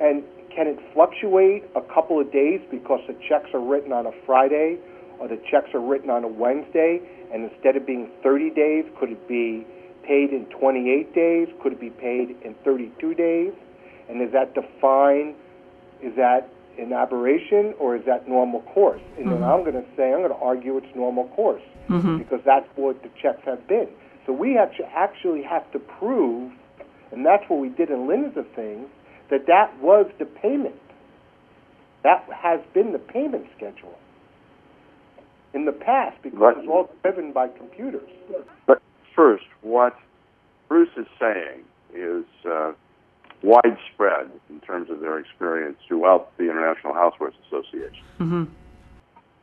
And 0.00 0.24
can 0.56 0.66
it 0.66 0.78
fluctuate 0.94 1.64
a 1.76 1.82
couple 1.82 2.18
of 2.18 2.32
days 2.32 2.60
because 2.70 3.00
the 3.06 3.14
checks 3.28 3.50
are 3.52 3.60
written 3.60 3.92
on 3.92 4.06
a 4.06 4.12
Friday 4.24 4.78
or 5.20 5.28
the 5.28 5.38
checks 5.50 5.68
are 5.74 5.80
written 5.80 6.08
on 6.08 6.24
a 6.24 6.28
Wednesday? 6.28 7.00
And 7.32 7.50
instead 7.50 7.76
of 7.76 7.86
being 7.86 8.08
30 8.22 8.50
days, 8.50 8.84
could 8.98 9.10
it 9.10 9.28
be 9.28 9.66
paid 10.02 10.30
in 10.30 10.46
28 10.58 11.14
days? 11.14 11.48
Could 11.62 11.74
it 11.74 11.80
be 11.80 11.90
paid 11.90 12.36
in 12.42 12.54
32 12.64 13.14
days? 13.14 13.52
And 14.08 14.22
is 14.22 14.32
that 14.32 14.54
defined? 14.54 15.34
Is 16.02 16.16
that 16.16 16.48
an 16.78 16.92
aberration 16.92 17.74
or 17.78 17.94
is 17.94 18.04
that 18.06 18.26
normal 18.26 18.62
course? 18.62 19.02
And 19.18 19.26
then 19.26 19.40
mm-hmm. 19.40 19.44
I'm 19.44 19.60
going 19.60 19.74
to 19.74 19.84
say, 19.94 20.12
I'm 20.12 20.20
going 20.20 20.30
to 20.30 20.40
argue 20.40 20.78
it's 20.78 20.96
normal 20.96 21.28
course 21.36 21.62
mm-hmm. 21.90 22.16
because 22.16 22.40
that's 22.46 22.68
what 22.76 23.02
the 23.02 23.10
checks 23.20 23.42
have 23.44 23.66
been. 23.68 23.88
So 24.24 24.32
we 24.32 24.56
actu- 24.56 24.84
actually 24.94 25.42
have 25.42 25.70
to 25.72 25.78
prove, 25.78 26.50
and 27.12 27.26
that's 27.26 27.44
what 27.48 27.60
we 27.60 27.68
did 27.68 27.90
in 27.90 28.08
Linda 28.08 28.44
things, 28.54 28.88
that 29.30 29.46
that 29.46 29.78
was 29.80 30.06
the 30.18 30.24
payment. 30.24 30.74
That 32.02 32.24
has 32.32 32.60
been 32.72 32.92
the 32.92 32.98
payment 32.98 33.46
schedule 33.56 33.98
in 35.54 35.64
the 35.64 35.72
past 35.72 36.20
because 36.22 36.38
Right. 36.38 36.56
it's 36.56 36.68
all 36.68 36.90
driven 37.02 37.32
by 37.32 37.48
computers. 37.48 38.08
But 38.66 38.80
first, 39.14 39.44
what 39.62 39.96
Bruce 40.68 40.90
is 40.96 41.06
saying 41.18 41.64
is 41.94 42.24
uh, 42.48 42.72
widespread 43.42 44.30
in 44.50 44.60
terms 44.60 44.90
of 44.90 45.00
their 45.00 45.18
experience 45.18 45.78
throughout 45.88 46.36
the 46.36 46.44
International 46.44 46.92
Housewares 46.92 47.34
Association. 47.46 48.04
Mm-hmm. 48.20 48.44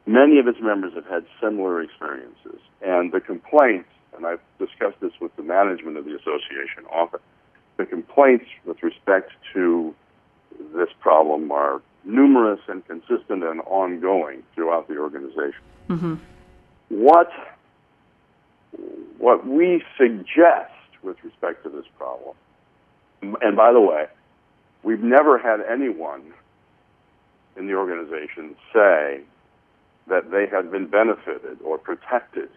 Many 0.06 0.40
of 0.40 0.48
its 0.48 0.60
members 0.62 0.94
have 0.96 1.06
had 1.06 1.25
similar 1.42 1.82
experiences, 1.82 2.60
and 2.82 3.12
the 3.12 3.22
complaints, 3.22 3.90
and 4.16 4.25
I've 4.25 4.42
discussed 4.60 5.00
this 5.02 5.13
with 5.22 5.34
the 5.38 5.44
management 5.44 5.98
of 5.98 6.06
the 6.06 6.12
association 6.16 6.86
often, 6.92 7.20
the 7.77 7.86
complaints 7.86 8.46
with 8.65 8.82
respect 8.84 9.32
to 9.53 9.94
this 10.75 10.89
problem 11.00 11.51
are 11.51 11.82
numerous 12.03 12.60
and 12.68 12.86
consistent 12.88 13.44
and 13.44 13.62
ongoing 13.62 14.44
throughout 14.53 14.88
the 14.88 14.98
organization. 14.98 15.62
Mm-hmm. 15.89 16.15
What 16.89 17.32
what 19.18 19.48
we 19.48 19.84
suggest 19.98 20.72
with 21.01 21.18
respect 21.24 21.63
to 21.63 21.70
this 21.70 21.86
problem, 21.98 22.36
and 23.22 23.56
by 23.56 23.72
the 23.72 23.80
way, 23.80 24.06
we've 24.84 25.03
never 25.03 25.38
had 25.38 25.62
anyone 25.62 26.34
in 27.56 27.68
the 27.68 27.74
organization 27.74 28.56
say 28.74 29.22
that 30.08 30.32
they 30.32 30.48
had 30.48 30.72
been 30.72 30.88
benefited 30.88 31.62
or 31.63 31.77
protected 31.77 32.50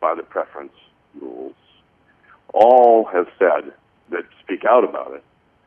by 0.00 0.14
the 0.14 0.22
preference 0.22 0.72
rules. 1.20 1.54
All 2.52 3.04
have 3.12 3.26
said 3.38 3.72
that 4.10 4.24
speak 4.42 4.64
out 4.64 4.84
about 4.84 5.12
it 5.14 5.24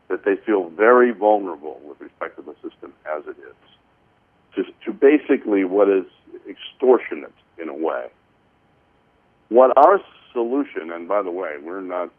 that 0.10 0.24
they 0.24 0.36
feel 0.38 0.70
very 0.70 1.12
vulnerable 1.12 1.82
with 1.84 2.00
respect 2.00 2.38
to 2.38 2.42
the 2.42 2.54
system 2.68 2.94
as 3.18 3.24
it 3.28 3.36
is. 3.40 3.56
Just 4.56 4.70
to 4.86 4.94
basically 4.94 5.66
what 5.66 5.90
is 5.90 6.06
extortionate 6.48 7.34
in 7.62 7.70
a 7.70 7.74
way. 7.74 8.08
What 9.50 9.78
our 9.78 10.00
solution, 10.34 10.92
and 10.92 11.08
by 11.08 11.22
the 11.22 11.32
way, 11.32 11.56
we're 11.62 11.82
not, 11.82 12.10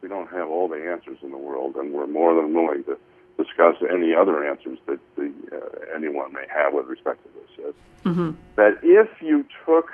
we 0.00 0.08
don't 0.08 0.30
have 0.30 0.48
all 0.48 0.68
the 0.68 0.90
answers 0.90 1.18
in 1.22 1.30
the 1.30 1.38
world, 1.38 1.76
and 1.76 1.92
we're 1.92 2.06
more 2.06 2.34
than 2.34 2.54
willing 2.54 2.84
to 2.84 2.98
discuss 3.36 3.76
any 3.92 4.14
other 4.14 4.48
answers 4.48 4.78
that 4.86 4.98
the, 5.16 5.32
uh, 5.52 5.96
anyone 5.96 6.32
may 6.32 6.46
have 6.48 6.72
with 6.72 6.86
respect 6.86 7.22
to 7.24 7.28
this. 7.28 7.68
Is 7.68 7.74
Mm-hmm. 8.04 8.32
that 8.56 8.78
if 8.82 9.08
you 9.22 9.46
took 9.64 9.88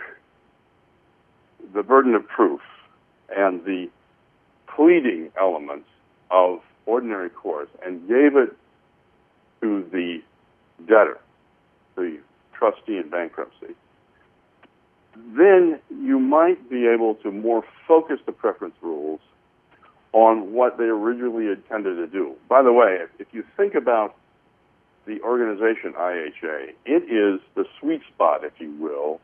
the 1.73 1.85
burden 1.85 2.17
of 2.17 2.27
proof 2.27 2.61
and 3.29 3.65
the 3.65 3.89
pleading 4.75 5.31
elements 5.39 5.89
of 6.31 6.61
ordinary 6.87 7.31
course 7.31 7.69
and 7.85 8.07
gave 8.09 8.37
it 8.37 8.57
to 9.61 9.85
the 9.93 10.23
debtor, 10.87 11.19
the 11.97 12.19
trustee 12.53 12.97
in 12.97 13.09
bankruptcy, 13.11 13.75
then 15.37 15.79
you 15.91 16.19
might 16.19 16.71
be 16.71 16.87
able 16.87 17.15
to 17.17 17.31
more 17.31 17.65
focus 17.87 18.19
the 18.27 18.33
preference 18.33 18.75
rules 18.81 19.21
on 20.12 20.53
what 20.53 20.79
they 20.79 20.85
originally 20.85 21.49
intended 21.49 21.97
to 21.97 22.07
do. 22.07 22.35
By 22.49 22.62
the 22.62 22.73
way, 22.73 23.00
if 23.19 23.29
you 23.33 23.45
think 23.57 23.75
about 23.75 24.17
the 25.07 25.21
organization 25.23 25.93
IHA, 25.93 26.73
it 26.85 27.05
is 27.05 27.41
the 27.55 27.65
sweet 27.79 28.03
spot, 28.12 28.45
if 28.45 28.53
you 28.59 28.73
will, 28.73 29.21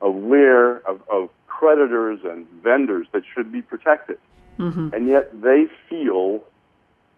of 0.00 0.14
where 0.14 0.78
of, 0.88 1.00
of 1.10 1.30
creditors 1.46 2.20
and 2.24 2.46
vendors 2.62 3.06
that 3.12 3.22
should 3.34 3.50
be 3.50 3.62
protected, 3.62 4.18
mm-hmm. 4.58 4.88
and 4.92 5.08
yet 5.08 5.30
they 5.40 5.66
feel 5.88 6.42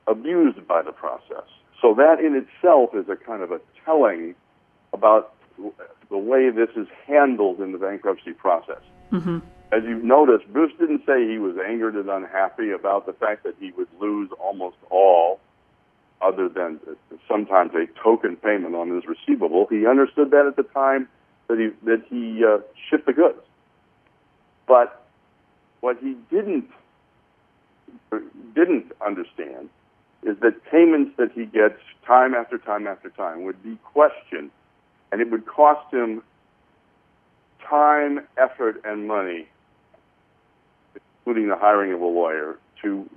abused 0.07 0.67
by 0.67 0.83
the 0.83 0.93
process. 0.93 1.45
So 1.81 1.95
that 1.95 2.19
in 2.21 2.35
itself 2.35 2.91
is 2.95 3.09
a 3.09 3.17
kind 3.17 3.43
of 3.43 3.53
a 3.53 3.61
telling 3.85 4.35
about 4.93 5.35
the 6.11 6.19
way 6.19 6.51
this 6.51 6.71
is 6.77 6.87
handled 7.07 7.61
in 7.61 7.73
the 7.73 7.79
bankruptcy 7.79 8.33
process. 8.33 8.81
Mm-hmm. 9.13 9.39
As 9.71 9.83
you've 9.85 10.05
noticed, 10.05 10.51
Bruce 10.53 10.73
didn't 10.79 11.03
say 11.07 11.29
he 11.29 11.39
was 11.39 11.57
angered 11.59 11.95
and 11.95 12.09
unhappy 12.09 12.71
about 12.71 13.07
the 13.07 13.13
fact 13.13 13.45
that 13.45 13.55
he 13.61 13.71
would 13.73 13.89
lose 14.01 14.31
almost 14.41 14.77
all, 14.91 15.41
other 16.23 16.49
than 16.49 16.81
sometimes 17.29 17.73
a 17.75 17.87
token 18.03 18.37
payment 18.37 18.75
on 18.75 18.91
his 18.91 19.05
receivable. 19.07 19.67
He 19.71 19.87
understood 19.87 20.31
that 20.31 20.47
at 20.47 20.57
the 20.57 20.63
time 20.63 21.09
that 21.49 21.59
he 21.59 21.69
that 21.87 22.03
he 22.09 22.45
uh, 22.45 22.59
shipped 22.89 23.07
the 23.07 23.13
goods. 23.13 23.39
But 24.67 25.07
what 25.81 25.99
he 26.01 26.17
didn't 26.31 26.71
didn't 28.55 28.93
understand 29.05 29.69
is 30.23 30.37
that 30.41 30.65
payments 30.71 31.13
that 31.17 31.31
he 31.33 31.47
gets 31.47 31.79
time 32.07 32.35
after 32.35 32.59
time 32.59 32.87
after 32.87 33.11
time 33.11 33.45
would 33.45 33.63
be 33.63 33.79
questioned, 33.85 34.51
and 35.13 35.21
it 35.21 35.31
would 35.31 35.47
cost 35.47 35.93
him 35.93 36.23
time, 37.69 38.21
effort, 38.37 38.81
and 38.85 39.07
money, 39.07 39.47
including 40.95 41.49
the 41.49 41.57
hiring 41.57 41.93
of 41.93 42.01
a 42.01 42.07
lawyer, 42.07 42.59
to 42.83 43.09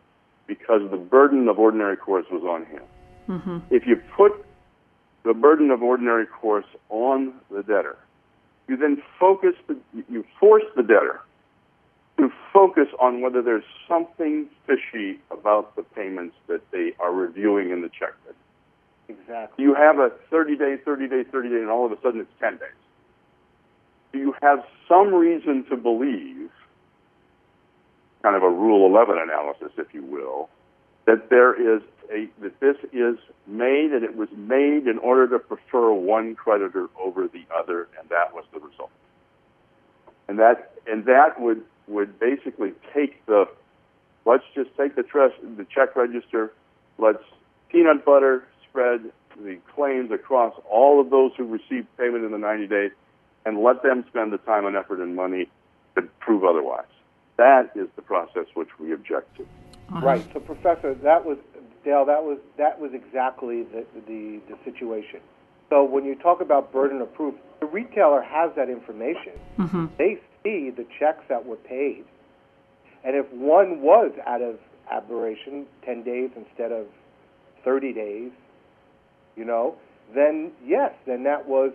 because 0.48 0.82
the 0.92 0.98
burden 0.98 1.48
of 1.48 1.58
ordinary 1.60 1.96
course 1.96 2.26
was 2.30 2.44
on 2.44 2.66
him. 2.66 2.84
Mm-hmm. 3.30 3.74
If 3.74 3.88
you 3.88 3.96
put 4.18 4.34
the 5.24 5.34
burden 5.34 5.72
of 5.72 5.82
ordinary 5.82 6.26
course 6.26 6.66
on 6.90 7.34
the 7.50 7.64
debtor, 7.64 7.98
you 8.68 8.76
then 8.76 9.02
focus 9.20 9.54
the, 9.68 9.78
you 10.10 10.26
force 10.40 10.64
the 10.76 10.84
debtor 10.84 11.22
to 12.18 12.32
focus 12.54 12.88
on 13.00 13.22
whether 13.22 13.42
there's 13.42 13.64
something 13.88 14.48
fishy 14.68 15.20
about 15.32 15.76
the 15.76 15.84
payments 15.84 16.36
that 16.48 16.62
they 16.72 16.94
are 17.00 17.12
reviewing 17.12 17.72
in 17.72 17.82
the 17.82 17.90
check 17.90 18.14
Exactly. 19.12 19.64
You 19.64 19.74
have 19.74 20.00
a 20.00 20.12
30 20.30 20.58
day, 20.58 20.78
30 20.84 21.08
day, 21.08 21.24
30 21.24 21.50
day, 21.50 21.56
and 21.56 21.70
all 21.70 21.86
of 21.86 21.92
a 21.92 22.02
sudden 22.02 22.22
it's 22.22 22.32
10 22.40 22.54
days. 22.54 22.70
Do 24.14 24.20
you 24.20 24.36
have 24.42 24.64
some 24.88 25.14
reason 25.14 25.66
to 25.70 25.78
believe, 25.78 26.50
kind 28.24 28.36
of 28.36 28.44
a 28.44 28.50
Rule 28.50 28.88
11 28.88 29.18
analysis, 29.18 29.72
if 29.78 29.94
you 29.94 30.04
will, 30.04 30.50
that 31.06 31.30
there 31.30 31.54
is 31.54 31.82
a 32.12 32.30
that 32.42 32.60
this 32.60 32.76
is 32.92 33.18
made 33.48 33.92
and 33.92 34.04
it 34.04 34.16
was 34.16 34.30
made 34.36 34.88
in 34.88 34.98
order 35.00 35.28
to 35.30 35.40
prefer 35.40 35.92
one 35.94 36.36
creditor 36.36 36.88
over 37.00 37.28
the 37.28 37.44
other, 37.56 37.88
and 38.00 38.10
that 38.10 38.34
was 38.34 38.44
the 38.54 38.60
result. 38.60 38.92
And 40.28 40.38
that 40.40 40.74
and 40.88 41.06
that 41.06 41.40
would 41.40 41.64
would 41.88 42.20
basically 42.20 42.74
take 42.94 43.26
the 43.26 43.46
let's 44.26 44.44
just 44.54 44.70
take 44.78 44.96
the 44.96 45.04
trust 45.04 45.36
the 45.58 45.66
check 45.66 45.96
register, 45.96 46.54
let's 46.98 47.24
peanut 47.70 48.06
butter 48.06 48.46
spread 48.70 49.12
the 49.44 49.58
claims 49.74 50.12
across 50.12 50.54
all 50.70 51.00
of 51.00 51.10
those 51.10 51.32
who 51.38 51.46
received 51.46 51.88
payment 51.98 52.24
in 52.24 52.32
the 52.32 52.38
90 52.38 52.68
days 52.68 52.92
and 53.46 53.62
let 53.62 53.82
them 53.82 54.04
spend 54.10 54.32
the 54.32 54.38
time 54.40 54.66
and 54.66 54.76
effort 54.76 55.00
and 55.00 55.16
money 55.16 55.50
to 55.96 56.02
prove 56.20 56.44
otherwise. 56.44 56.86
That 57.38 57.72
is 57.76 57.88
the 57.96 58.02
process 58.02 58.46
which 58.54 58.70
we 58.80 58.94
object 58.94 59.38
to. 59.38 59.44
Uh-huh. 59.44 60.06
Right. 60.06 60.26
So, 60.34 60.40
Professor, 60.40 60.94
that 60.94 61.26
was 61.26 61.38
Dale. 61.84 62.06
That 62.06 62.24
was 62.24 62.38
that 62.58 62.80
was 62.80 62.92
exactly 62.94 63.64
the, 63.64 63.86
the 64.08 64.40
the 64.48 64.58
situation. 64.64 65.20
So, 65.70 65.84
when 65.84 66.06
you 66.06 66.16
talk 66.16 66.42
about 66.42 66.72
burden 66.72 67.02
of 67.02 67.14
proof, 67.14 67.34
the 67.60 67.66
retailer 67.66 68.22
has 68.22 68.52
that 68.56 68.70
information. 68.70 69.34
Mm-hmm. 69.58 69.88
They 69.98 70.20
see 70.44 70.70
the 70.70 70.86
checks 71.00 71.24
that 71.30 71.46
were 71.46 71.58
paid, 71.58 72.04
and 73.04 73.16
if 73.16 73.26
one 73.34 73.82
was 73.82 74.12
out 74.26 74.42
of 74.42 74.58
aberration, 74.92 75.66
ten 75.86 76.04
days 76.04 76.30
instead 76.36 76.72
of 76.72 76.86
thirty 77.64 77.94
days, 77.94 78.32
you 79.36 79.46
know, 79.46 79.76
then 80.14 80.52
yes, 80.66 80.94
then 81.06 81.24
that 81.24 81.48
was 81.48 81.72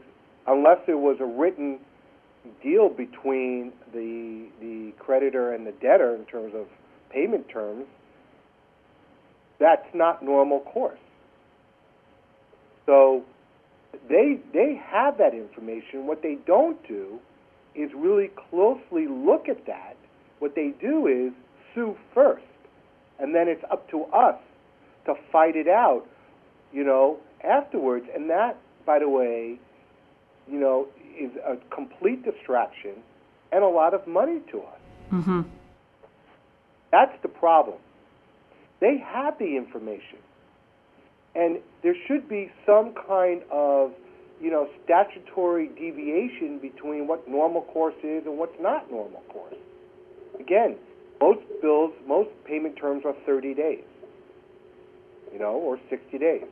unless 0.46 0.78
there 0.86 0.98
was 0.98 1.16
a 1.20 1.26
written 1.26 1.78
deal 2.62 2.88
between 2.88 3.72
the 3.92 4.46
the 4.60 4.92
creditor 4.98 5.52
and 5.52 5.66
the 5.66 5.72
debtor 5.72 6.14
in 6.14 6.24
terms 6.26 6.54
of 6.54 6.66
payment 7.10 7.48
terms 7.48 7.86
that's 9.58 9.86
not 9.94 10.22
normal 10.22 10.60
course. 10.60 10.98
So 12.84 13.24
they 14.08 14.38
they 14.52 14.80
have 14.84 15.18
that 15.18 15.34
information. 15.34 16.06
What 16.06 16.22
they 16.22 16.36
don't 16.46 16.86
do 16.86 17.18
is 17.76 17.90
really 17.94 18.30
closely 18.50 19.06
look 19.06 19.48
at 19.48 19.66
that. 19.66 19.96
What 20.38 20.54
they 20.54 20.72
do 20.80 21.06
is 21.06 21.32
sue 21.74 21.96
first, 22.14 22.44
and 23.18 23.34
then 23.34 23.48
it's 23.48 23.64
up 23.70 23.88
to 23.90 24.04
us 24.04 24.38
to 25.06 25.14
fight 25.32 25.56
it 25.56 25.68
out, 25.68 26.04
you 26.72 26.84
know, 26.84 27.18
afterwards. 27.44 28.06
And 28.14 28.28
that, 28.30 28.58
by 28.84 28.98
the 28.98 29.08
way, 29.08 29.58
you 30.50 30.58
know, 30.58 30.88
is 31.18 31.30
a 31.46 31.56
complete 31.74 32.24
distraction 32.24 33.02
and 33.52 33.62
a 33.62 33.68
lot 33.68 33.94
of 33.94 34.06
money 34.06 34.40
to 34.50 34.60
us. 34.60 34.80
Mm-hmm. 35.12 35.42
That's 36.92 37.22
the 37.22 37.28
problem. 37.28 37.78
They 38.80 38.98
have 38.98 39.38
the 39.38 39.56
information. 39.56 40.18
And 41.34 41.58
there 41.82 41.94
should 42.06 42.28
be 42.28 42.50
some 42.64 42.94
kind 43.06 43.42
of, 43.50 43.92
you 44.40 44.50
know, 44.50 44.68
statutory 44.84 45.68
deviation 45.68 46.58
between 46.58 47.06
what 47.06 47.26
normal 47.28 47.62
course 47.62 47.94
is 48.02 48.26
and 48.26 48.38
what's 48.38 48.60
not 48.60 48.90
normal 48.90 49.22
course. 49.28 49.54
Again, 50.38 50.76
most 51.20 51.40
bills, 51.62 51.92
most 52.06 52.30
payment 52.44 52.76
terms 52.76 53.04
are 53.04 53.14
30 53.24 53.54
days, 53.54 53.84
you 55.32 55.38
know, 55.38 55.54
or 55.54 55.78
60 55.88 56.18
days. 56.18 56.44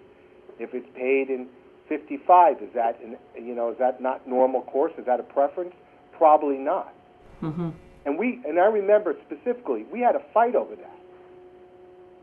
If 0.59 0.73
it's 0.73 0.87
paid 0.97 1.29
in 1.29 1.49
55, 1.89 2.63
is 2.63 2.69
that, 2.75 2.99
in, 3.03 3.17
you 3.45 3.55
know, 3.55 3.71
is 3.71 3.79
that 3.79 4.01
not 4.01 4.27
normal 4.27 4.63
course? 4.63 4.93
Is 4.99 5.05
that 5.07 5.21
a 5.21 5.25
preference? 5.25 5.75
Probably 6.17 6.57
not. 6.57 6.95
Mm-hmm. 7.43 7.71
And 8.07 8.19
we, 8.19 8.41
and 8.47 8.59
I 8.59 8.67
remember 8.67 9.15
specifically, 9.27 9.85
we 9.93 10.01
had 10.01 10.17
a 10.17 10.23
fight 10.33 10.55
over 10.55 10.75
that. 10.77 10.99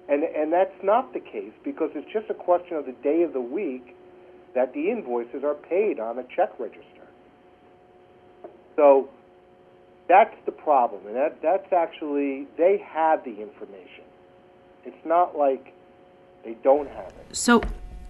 And, 0.10 0.24
and 0.24 0.52
that's 0.52 0.76
not 0.84 1.14
the 1.14 1.20
case 1.20 1.54
because 1.64 1.92
it's 1.94 2.12
just 2.12 2.30
a 2.30 2.34
question 2.34 2.78
of 2.78 2.86
the 2.86 2.96
day 3.04 3.22
of 3.22 3.34
the 3.34 3.42
week 3.42 3.96
that 4.54 4.74
the 4.74 4.90
invoices 4.90 5.44
are 5.44 5.56
paid 5.56 6.00
on 6.00 6.20
a 6.20 6.24
check 6.36 6.52
register. 6.60 7.08
So 8.76 9.10
that's 10.08 10.36
the 10.46 10.52
problem. 10.52 11.08
And 11.08 11.16
that, 11.16 11.42
that's 11.42 11.72
actually, 11.72 12.48
they 12.58 12.84
have 12.86 13.24
the 13.24 13.42
information. 13.42 14.04
It's 14.84 15.06
not 15.06 15.38
like 15.38 15.74
they 16.44 16.56
don't 16.64 16.90
have 16.90 17.08
it. 17.08 17.36
So, 17.36 17.62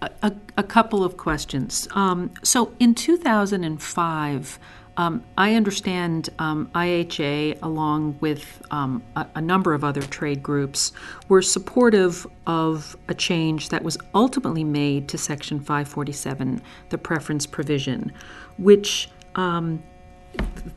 a, 0.01 0.33
a 0.57 0.63
couple 0.63 1.03
of 1.03 1.17
questions. 1.17 1.87
Um, 1.91 2.31
so, 2.43 2.73
in 2.79 2.95
2005, 2.95 4.59
um, 5.01 5.23
I 5.35 5.55
understand 5.55 6.29
um, 6.37 6.69
IHA, 6.75 7.57
along 7.63 8.19
with 8.21 8.61
um, 8.69 9.01
a, 9.15 9.25
a, 9.33 9.41
number 9.41 9.73
of 9.73 9.83
other 9.83 10.03
trade 10.03 10.43
groups, 10.43 10.91
were 11.27 11.41
supportive 11.41 12.27
of 12.45 12.95
a 13.07 13.15
change 13.15 13.69
that 13.69 13.83
was 13.83 13.97
ultimately 14.13 14.63
made 14.63 15.07
to 15.07 15.17
Section 15.17 15.59
547, 15.59 16.61
the 16.89 16.99
preference 16.99 17.47
provision, 17.47 18.13
which 18.59 19.09
um, 19.33 19.81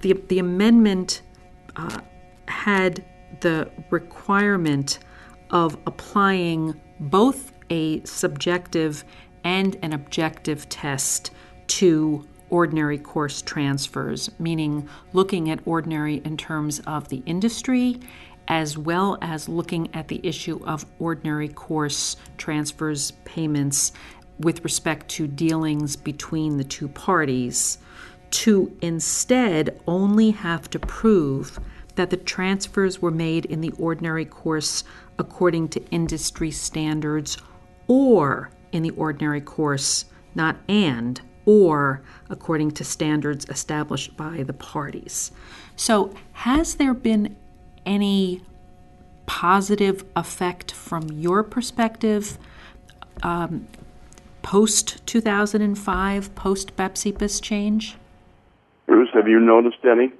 the, 0.00 0.14
the 0.28 0.38
amendment 0.38 1.20
uh, 1.76 2.00
had 2.48 3.04
the 3.40 3.70
requirement 3.90 5.00
of 5.50 5.76
applying 5.86 6.80
both 6.98 7.52
a 7.68 8.02
subjective 8.04 9.04
and 9.44 9.76
an 9.82 9.92
objective 9.92 10.66
test 10.70 11.30
to 11.66 12.26
ordinary 12.50 12.98
course 12.98 13.42
transfers, 13.42 14.30
meaning 14.38 14.88
looking 15.12 15.50
at 15.50 15.60
ordinary 15.66 16.22
in 16.24 16.36
terms 16.36 16.80
of 16.86 17.08
the 17.08 17.22
industry 17.26 18.00
as 18.48 18.76
well 18.76 19.16
as 19.22 19.48
looking 19.48 19.88
at 19.94 20.08
the 20.08 20.20
issue 20.22 20.60
of 20.64 20.84
ordinary 20.98 21.48
course 21.48 22.16
transfers 22.36 23.12
payments 23.24 23.92
with 24.38 24.62
respect 24.64 25.08
to 25.08 25.26
dealings 25.26 25.96
between 25.96 26.56
the 26.56 26.64
two 26.64 26.88
parties, 26.88 27.78
to 28.30 28.76
instead 28.82 29.80
only 29.86 30.30
have 30.30 30.68
to 30.68 30.78
prove 30.78 31.58
that 31.94 32.10
the 32.10 32.16
transfers 32.16 33.00
were 33.00 33.10
made 33.10 33.44
in 33.46 33.60
the 33.60 33.72
ordinary 33.78 34.24
course 34.24 34.82
according 35.18 35.68
to 35.68 35.84
industry 35.90 36.50
standards 36.50 37.38
or 37.86 38.50
in 38.72 38.82
the 38.82 38.90
ordinary 38.90 39.40
course, 39.40 40.06
not 40.34 40.56
and 40.68 41.20
or 41.46 42.02
according 42.30 42.70
to 42.72 42.84
standards 42.84 43.46
established 43.48 44.16
by 44.16 44.42
the 44.42 44.52
parties. 44.52 45.30
So, 45.76 46.14
has 46.32 46.76
there 46.76 46.94
been 46.94 47.36
any 47.84 48.42
positive 49.26 50.04
effect 50.16 50.72
from 50.72 51.08
your 51.10 51.42
perspective 51.42 52.38
um, 53.22 53.66
post 54.42 55.04
2005, 55.06 56.34
post 56.34 56.76
BAPCPA 56.76 57.42
change? 57.42 57.96
Bruce, 58.86 59.08
have 59.14 59.28
you 59.28 59.40
noticed 59.40 59.84
any? 59.84 60.12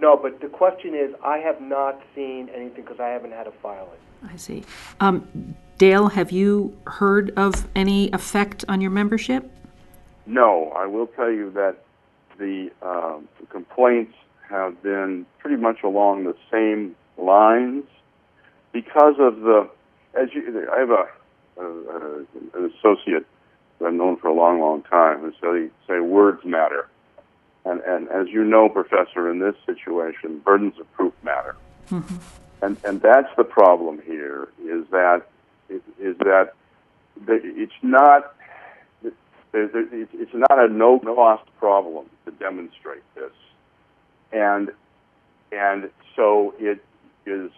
No, 0.00 0.16
but 0.16 0.40
the 0.40 0.48
question 0.48 0.94
is, 0.94 1.14
I 1.22 1.38
have 1.38 1.60
not 1.60 2.00
seen 2.14 2.48
anything 2.54 2.82
because 2.82 3.00
I 3.00 3.08
haven't 3.08 3.32
had 3.32 3.44
to 3.44 3.52
file 3.52 3.88
it. 3.92 4.30
I 4.32 4.36
see. 4.36 4.64
Um, 4.98 5.54
Dale, 5.78 6.08
have 6.08 6.30
you 6.30 6.76
heard 6.86 7.32
of 7.36 7.68
any 7.74 8.10
effect 8.12 8.64
on 8.68 8.80
your 8.80 8.90
membership? 8.90 9.50
No, 10.30 10.72
I 10.76 10.86
will 10.86 11.08
tell 11.08 11.30
you 11.30 11.50
that 11.50 11.78
the, 12.38 12.70
um, 12.82 13.28
the 13.40 13.46
complaints 13.46 14.14
have 14.48 14.80
been 14.80 15.26
pretty 15.40 15.56
much 15.60 15.82
along 15.82 16.22
the 16.22 16.36
same 16.52 16.94
lines 17.18 17.84
because 18.70 19.16
of 19.18 19.40
the, 19.40 19.68
as 20.14 20.28
you, 20.32 20.68
I 20.72 20.78
have 20.78 20.90
a, 20.90 21.08
a, 21.58 21.64
a 21.64 22.18
an 22.54 22.72
associate 22.78 23.26
that 23.78 23.86
I've 23.86 23.94
known 23.94 24.18
for 24.18 24.28
a 24.28 24.32
long, 24.32 24.60
long 24.60 24.82
time 24.82 25.18
who 25.18 25.32
say, 25.42 25.72
say 25.88 25.98
words 25.98 26.44
matter. 26.44 26.88
And, 27.64 27.80
and 27.80 28.08
as 28.08 28.28
you 28.28 28.44
know, 28.44 28.68
Professor, 28.68 29.28
in 29.30 29.40
this 29.40 29.56
situation, 29.66 30.38
burdens 30.44 30.78
of 30.78 30.90
proof 30.92 31.12
matter. 31.24 31.56
Mm-hmm. 31.90 32.16
And, 32.62 32.76
and 32.84 33.02
that's 33.02 33.34
the 33.36 33.44
problem 33.44 34.00
here 34.06 34.48
is 34.62 34.86
that, 34.92 35.22
is 35.68 36.16
that 36.18 36.52
it's 37.24 37.72
not, 37.82 38.36
it's 39.52 40.34
not 40.34 40.58
a 40.58 40.68
no 40.68 40.98
cost 40.98 41.44
problem 41.58 42.06
to 42.24 42.30
demonstrate 42.32 43.02
this. 43.14 43.32
And, 44.32 44.70
and 45.50 45.90
so 46.14 46.54
it 46.58 46.82
is 47.26 47.50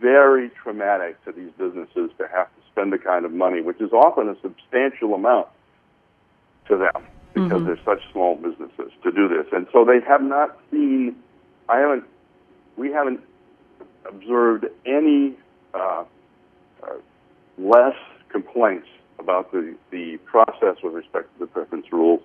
very 0.00 0.50
traumatic 0.50 1.22
to 1.24 1.32
these 1.32 1.50
businesses 1.58 2.10
to 2.18 2.28
have 2.32 2.48
to 2.48 2.60
spend 2.70 2.92
the 2.92 2.98
kind 2.98 3.24
of 3.24 3.32
money, 3.32 3.62
which 3.62 3.80
is 3.80 3.92
often 3.92 4.28
a 4.28 4.36
substantial 4.42 5.14
amount 5.14 5.48
to 6.68 6.76
them 6.76 7.06
because 7.32 7.50
mm-hmm. 7.50 7.66
they're 7.66 7.80
such 7.84 8.00
small 8.12 8.34
businesses 8.36 8.92
to 9.02 9.12
do 9.12 9.28
this. 9.28 9.46
And 9.52 9.66
so 9.72 9.84
they 9.84 10.00
have 10.06 10.22
not 10.22 10.58
seen, 10.70 11.16
I 11.68 11.78
haven't, 11.78 12.04
we 12.76 12.90
haven't 12.92 13.20
observed 14.06 14.66
any 14.84 15.34
uh, 15.74 16.04
uh, 16.82 16.86
less 17.58 17.94
complaints 18.30 18.88
about 19.18 19.52
the, 19.52 19.74
the 19.90 20.18
process 20.24 20.76
with 20.82 20.94
respect 20.94 21.32
to 21.34 21.40
the 21.40 21.46
preference 21.46 21.86
rules 21.92 22.20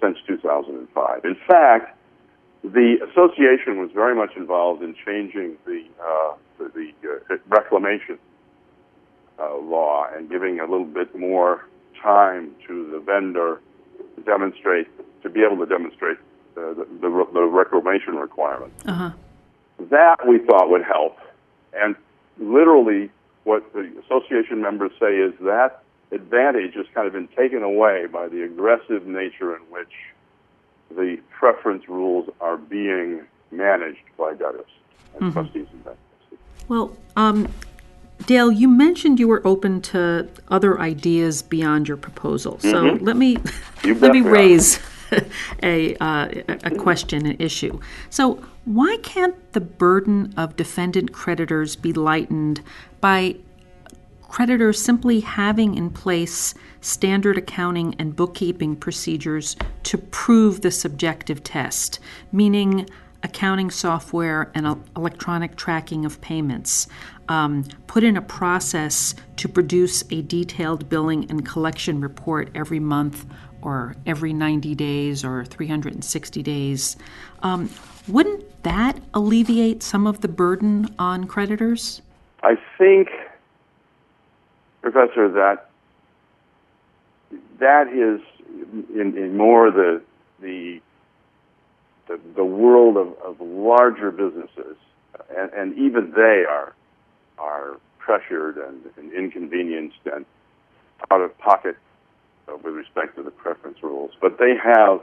since 0.00 0.18
2005. 0.26 1.24
In 1.24 1.36
fact, 1.48 1.96
the 2.62 2.96
association 3.10 3.78
was 3.78 3.90
very 3.92 4.14
much 4.14 4.36
involved 4.36 4.82
in 4.82 4.94
changing 5.04 5.56
the 5.66 5.84
uh, 6.02 6.34
the, 6.58 6.70
the 7.02 7.34
uh, 7.34 7.36
reclamation 7.48 8.18
uh, 9.38 9.56
law 9.58 10.06
and 10.14 10.30
giving 10.30 10.60
a 10.60 10.62
little 10.62 10.86
bit 10.86 11.14
more 11.18 11.66
time 12.02 12.52
to 12.66 12.90
the 12.90 13.00
vendor 13.00 13.60
to 14.16 14.22
demonstrate 14.22 14.88
to 15.22 15.28
be 15.28 15.40
able 15.40 15.58
to 15.58 15.66
demonstrate 15.66 16.16
uh, 16.56 16.72
the, 16.74 16.86
the, 17.00 17.26
the 17.32 17.42
reclamation 17.42 18.16
requirement. 18.16 18.72
Uh-huh. 18.86 19.10
That 19.90 20.26
we 20.26 20.38
thought 20.38 20.70
would 20.70 20.84
help, 20.84 21.18
and 21.74 21.96
literally, 22.38 23.10
what 23.42 23.70
the 23.74 23.92
association 24.06 24.62
members 24.62 24.92
say 25.00 25.16
is 25.16 25.34
that 25.40 25.83
advantage 26.12 26.74
has 26.74 26.86
kind 26.94 27.06
of 27.06 27.12
been 27.12 27.28
taken 27.28 27.62
away 27.62 28.06
by 28.06 28.28
the 28.28 28.42
aggressive 28.44 29.06
nature 29.06 29.56
in 29.56 29.62
which 29.70 29.92
the 30.90 31.18
preference 31.30 31.88
rules 31.88 32.28
are 32.40 32.56
being 32.56 33.22
managed 33.50 33.98
by 34.16 34.32
debtors 34.32 34.66
and 35.14 35.22
mm-hmm. 35.22 35.32
trustees 35.32 35.66
and 35.72 35.84
bankruptcy. 35.84 36.38
Well, 36.68 36.96
um, 37.16 37.48
Dale, 38.26 38.50
you 38.50 38.68
mentioned 38.68 39.20
you 39.20 39.28
were 39.28 39.42
open 39.46 39.80
to 39.82 40.28
other 40.48 40.80
ideas 40.80 41.42
beyond 41.42 41.88
your 41.88 41.96
proposal. 41.96 42.58
So 42.60 42.84
mm-hmm. 42.84 43.04
let 43.04 43.16
me 43.16 43.38
let 43.84 44.12
me 44.12 44.20
raise 44.20 44.80
a 45.62 45.96
uh, 45.96 46.28
a 46.48 46.70
question, 46.70 47.26
an 47.26 47.36
issue. 47.38 47.80
So 48.10 48.42
why 48.64 48.98
can't 49.02 49.52
the 49.52 49.60
burden 49.60 50.32
of 50.36 50.56
defendant 50.56 51.12
creditors 51.12 51.76
be 51.76 51.92
lightened 51.92 52.62
by 53.00 53.36
creditors 54.34 54.82
simply 54.82 55.20
having 55.20 55.76
in 55.76 55.88
place 55.88 56.54
standard 56.80 57.38
accounting 57.38 57.94
and 58.00 58.16
bookkeeping 58.16 58.74
procedures 58.74 59.54
to 59.84 59.96
prove 59.96 60.60
the 60.60 60.72
subjective 60.72 61.40
test, 61.44 62.00
meaning 62.32 62.84
accounting 63.22 63.70
software 63.70 64.50
and 64.56 64.66
electronic 64.96 65.54
tracking 65.54 66.04
of 66.04 66.20
payments. 66.20 66.88
Um, 67.28 67.62
put 67.86 68.02
in 68.02 68.16
a 68.16 68.22
process 68.22 69.14
to 69.36 69.48
produce 69.48 70.02
a 70.10 70.22
detailed 70.22 70.88
billing 70.88 71.30
and 71.30 71.46
collection 71.46 72.00
report 72.00 72.50
every 72.56 72.80
month 72.80 73.26
or 73.62 73.94
every 74.04 74.32
90 74.32 74.74
days 74.74 75.24
or 75.24 75.44
360 75.44 76.42
days. 76.42 76.96
Um, 77.44 77.70
wouldn't 78.08 78.64
that 78.64 78.98
alleviate 79.14 79.84
some 79.84 80.08
of 80.08 80.22
the 80.22 80.28
burden 80.28 80.92
on 80.98 81.28
creditors? 81.28 82.02
I 82.42 82.56
think 82.76 83.10
Professor, 84.84 85.30
that 85.30 85.70
that 87.58 87.88
is 87.88 88.20
in, 88.94 89.16
in 89.16 89.34
more 89.34 89.70
the 89.70 90.02
the 90.42 90.78
the, 92.06 92.20
the 92.36 92.44
world 92.44 92.98
of, 92.98 93.14
of 93.24 93.40
larger 93.40 94.10
businesses, 94.10 94.76
and, 95.34 95.50
and 95.54 95.78
even 95.78 96.12
they 96.14 96.44
are 96.46 96.74
are 97.38 97.80
pressured 97.98 98.58
and, 98.58 98.82
and 98.98 99.10
inconvenienced 99.14 99.96
and 100.04 100.26
out 101.10 101.22
of 101.22 101.36
pocket 101.38 101.76
uh, 102.46 102.56
with 102.62 102.74
respect 102.74 103.16
to 103.16 103.22
the 103.22 103.30
preference 103.30 103.78
rules. 103.82 104.10
But 104.20 104.38
they 104.38 104.52
have 104.62 105.00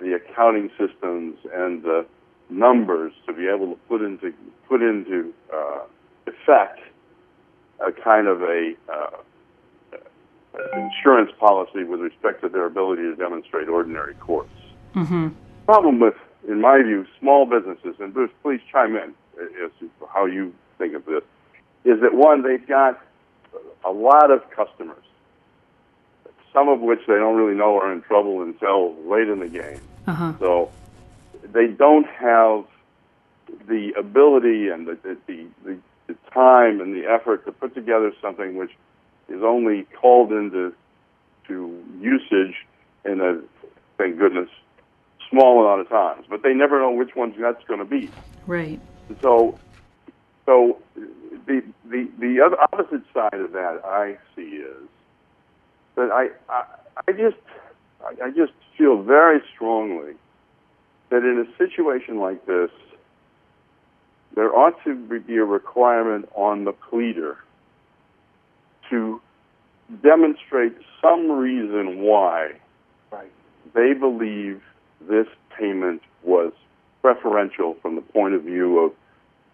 the 0.00 0.14
accounting 0.14 0.70
systems 0.78 1.36
and 1.52 1.82
the 1.82 2.06
numbers 2.48 3.12
to 3.26 3.34
be 3.34 3.46
able 3.46 3.74
to 3.74 3.78
put 3.88 4.00
into 4.00 4.32
put 4.70 4.80
into 4.80 5.34
uh, 5.54 5.80
effect 6.26 6.80
a 7.84 7.92
kind 7.92 8.26
of 8.26 8.42
a 8.42 8.74
uh, 8.92 9.98
insurance 10.74 11.30
policy 11.38 11.84
with 11.84 12.00
respect 12.00 12.42
to 12.42 12.48
their 12.48 12.66
ability 12.66 13.02
to 13.02 13.16
demonstrate 13.16 13.68
ordinary 13.68 14.14
course. 14.14 14.50
Mm-hmm. 14.94 15.28
Problem 15.66 16.00
with, 16.00 16.14
in 16.46 16.60
my 16.60 16.82
view, 16.82 17.06
small 17.18 17.46
businesses, 17.46 17.96
and 17.98 18.12
Bruce, 18.12 18.30
please 18.42 18.60
chime 18.70 18.96
in 18.96 19.14
as 19.64 19.70
to 19.80 19.90
how 20.12 20.26
you 20.26 20.52
think 20.78 20.94
of 20.94 21.04
this, 21.06 21.22
is 21.84 22.00
that 22.00 22.14
one, 22.14 22.42
they've 22.42 22.66
got 22.66 23.00
a 23.84 23.90
lot 23.90 24.30
of 24.30 24.48
customers, 24.50 25.04
some 26.52 26.68
of 26.68 26.80
which 26.80 27.00
they 27.06 27.14
don't 27.14 27.36
really 27.36 27.56
know 27.56 27.78
are 27.78 27.92
in 27.92 28.02
trouble 28.02 28.42
until 28.42 28.94
late 29.04 29.28
in 29.28 29.38
the 29.38 29.48
game. 29.48 29.80
Uh-huh. 30.06 30.34
So 30.38 30.70
they 31.52 31.68
don't 31.68 32.06
have 32.06 32.64
the 33.68 33.92
ability 33.98 34.68
and 34.68 34.86
the, 34.86 34.98
the, 35.26 35.46
the, 35.64 35.78
the 36.14 36.30
time 36.30 36.80
and 36.80 36.94
the 36.94 37.06
effort 37.08 37.44
to 37.46 37.52
put 37.52 37.74
together 37.74 38.12
something 38.20 38.56
which 38.56 38.72
is 39.28 39.42
only 39.42 39.86
called 40.00 40.32
into 40.32 40.72
to 41.48 41.84
usage 42.00 42.54
in 43.04 43.20
a 43.20 43.40
thank 43.98 44.18
goodness 44.18 44.48
small 45.30 45.64
amount 45.64 45.80
of 45.80 45.88
times, 45.88 46.26
but 46.28 46.42
they 46.42 46.52
never 46.52 46.78
know 46.78 46.90
which 46.90 47.16
one's 47.16 47.34
that's 47.40 47.64
going 47.66 47.80
to 47.80 47.86
be. 47.86 48.10
Right. 48.46 48.80
So, 49.20 49.58
so 50.46 50.78
the 51.46 51.62
the 51.88 52.08
the 52.18 52.40
other 52.44 52.60
opposite 52.60 53.02
side 53.14 53.40
of 53.40 53.52
that 53.52 53.80
I 53.84 54.18
see 54.36 54.62
is 54.62 54.88
that 55.96 56.10
I 56.12 56.28
I, 56.52 56.64
I 57.08 57.12
just 57.12 57.36
I, 58.04 58.26
I 58.26 58.30
just 58.30 58.52
feel 58.76 59.02
very 59.02 59.40
strongly 59.54 60.14
that 61.10 61.18
in 61.18 61.46
a 61.46 61.58
situation 61.58 62.18
like 62.18 62.46
this, 62.46 62.70
there 64.34 64.54
ought 64.54 64.82
to 64.84 64.94
be 65.20 65.36
a 65.36 65.44
requirement 65.44 66.28
on 66.34 66.64
the 66.64 66.72
pleader 66.72 67.38
to 68.90 69.20
demonstrate 70.02 70.72
some 71.00 71.30
reason 71.30 72.00
why 72.00 72.52
right. 73.10 73.30
they 73.74 73.92
believe 73.92 74.62
this 75.08 75.26
payment 75.58 76.02
was 76.22 76.52
preferential 77.02 77.76
from 77.82 77.96
the 77.96 78.00
point 78.00 78.34
of 78.34 78.42
view 78.42 78.78
of 78.78 78.92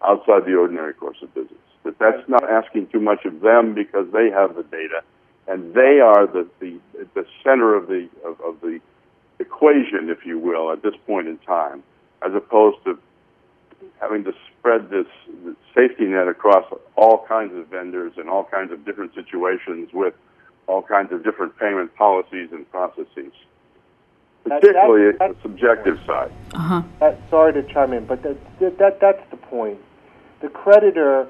outside 0.05 0.45
the 0.45 0.55
ordinary 0.55 0.93
course 0.93 1.17
of 1.21 1.33
business. 1.33 1.59
That 1.83 1.97
that's 1.99 2.27
not 2.27 2.49
asking 2.49 2.87
too 2.87 2.99
much 2.99 3.25
of 3.25 3.41
them 3.41 3.73
because 3.73 4.07
they 4.13 4.29
have 4.29 4.55
the 4.55 4.63
data 4.63 5.01
and 5.47 5.73
they 5.73 5.99
are 5.99 6.27
the, 6.27 6.47
the, 6.59 6.79
the 7.15 7.25
center 7.43 7.75
of 7.75 7.87
the, 7.87 8.07
of, 8.23 8.39
of 8.41 8.61
the 8.61 8.79
equation, 9.39 10.09
if 10.09 10.25
you 10.25 10.37
will, 10.37 10.71
at 10.71 10.83
this 10.83 10.93
point 11.07 11.27
in 11.27 11.37
time, 11.39 11.83
as 12.23 12.33
opposed 12.35 12.77
to 12.85 12.99
having 13.99 14.23
to 14.23 14.33
spread 14.59 14.89
this 14.89 15.05
safety 15.75 16.05
net 16.05 16.27
across 16.27 16.65
all 16.95 17.25
kinds 17.27 17.55
of 17.55 17.67
vendors 17.67 18.13
and 18.17 18.29
all 18.29 18.43
kinds 18.43 18.71
of 18.71 18.85
different 18.85 19.13
situations 19.13 19.89
with 19.93 20.13
all 20.67 20.81
kinds 20.81 21.11
of 21.11 21.23
different 21.23 21.57
payment 21.57 21.93
policies 21.95 22.49
and 22.51 22.69
processes. 22.71 23.33
particularly 24.43 25.17
that, 25.17 25.35
the 25.35 25.41
subjective 25.41 25.97
side. 26.05 26.31
Uh-huh. 26.53 26.81
That, 26.99 27.19
sorry 27.29 27.53
to 27.53 27.63
chime 27.73 27.93
in, 27.93 28.05
but 28.05 28.21
that, 28.23 28.37
that 28.59 28.99
that's 29.01 29.29
the 29.31 29.37
point. 29.37 29.79
The 30.41 30.49
creditor, 30.49 31.27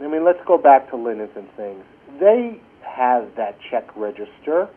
I 0.00 0.06
mean, 0.06 0.24
let's 0.24 0.42
go 0.46 0.56
back 0.58 0.90
to 0.90 0.96
linens 0.96 1.30
and 1.36 1.50
things. 1.56 1.84
They 2.20 2.60
have 2.82 3.34
that 3.36 3.58
check 3.70 3.88
register. 3.96 4.68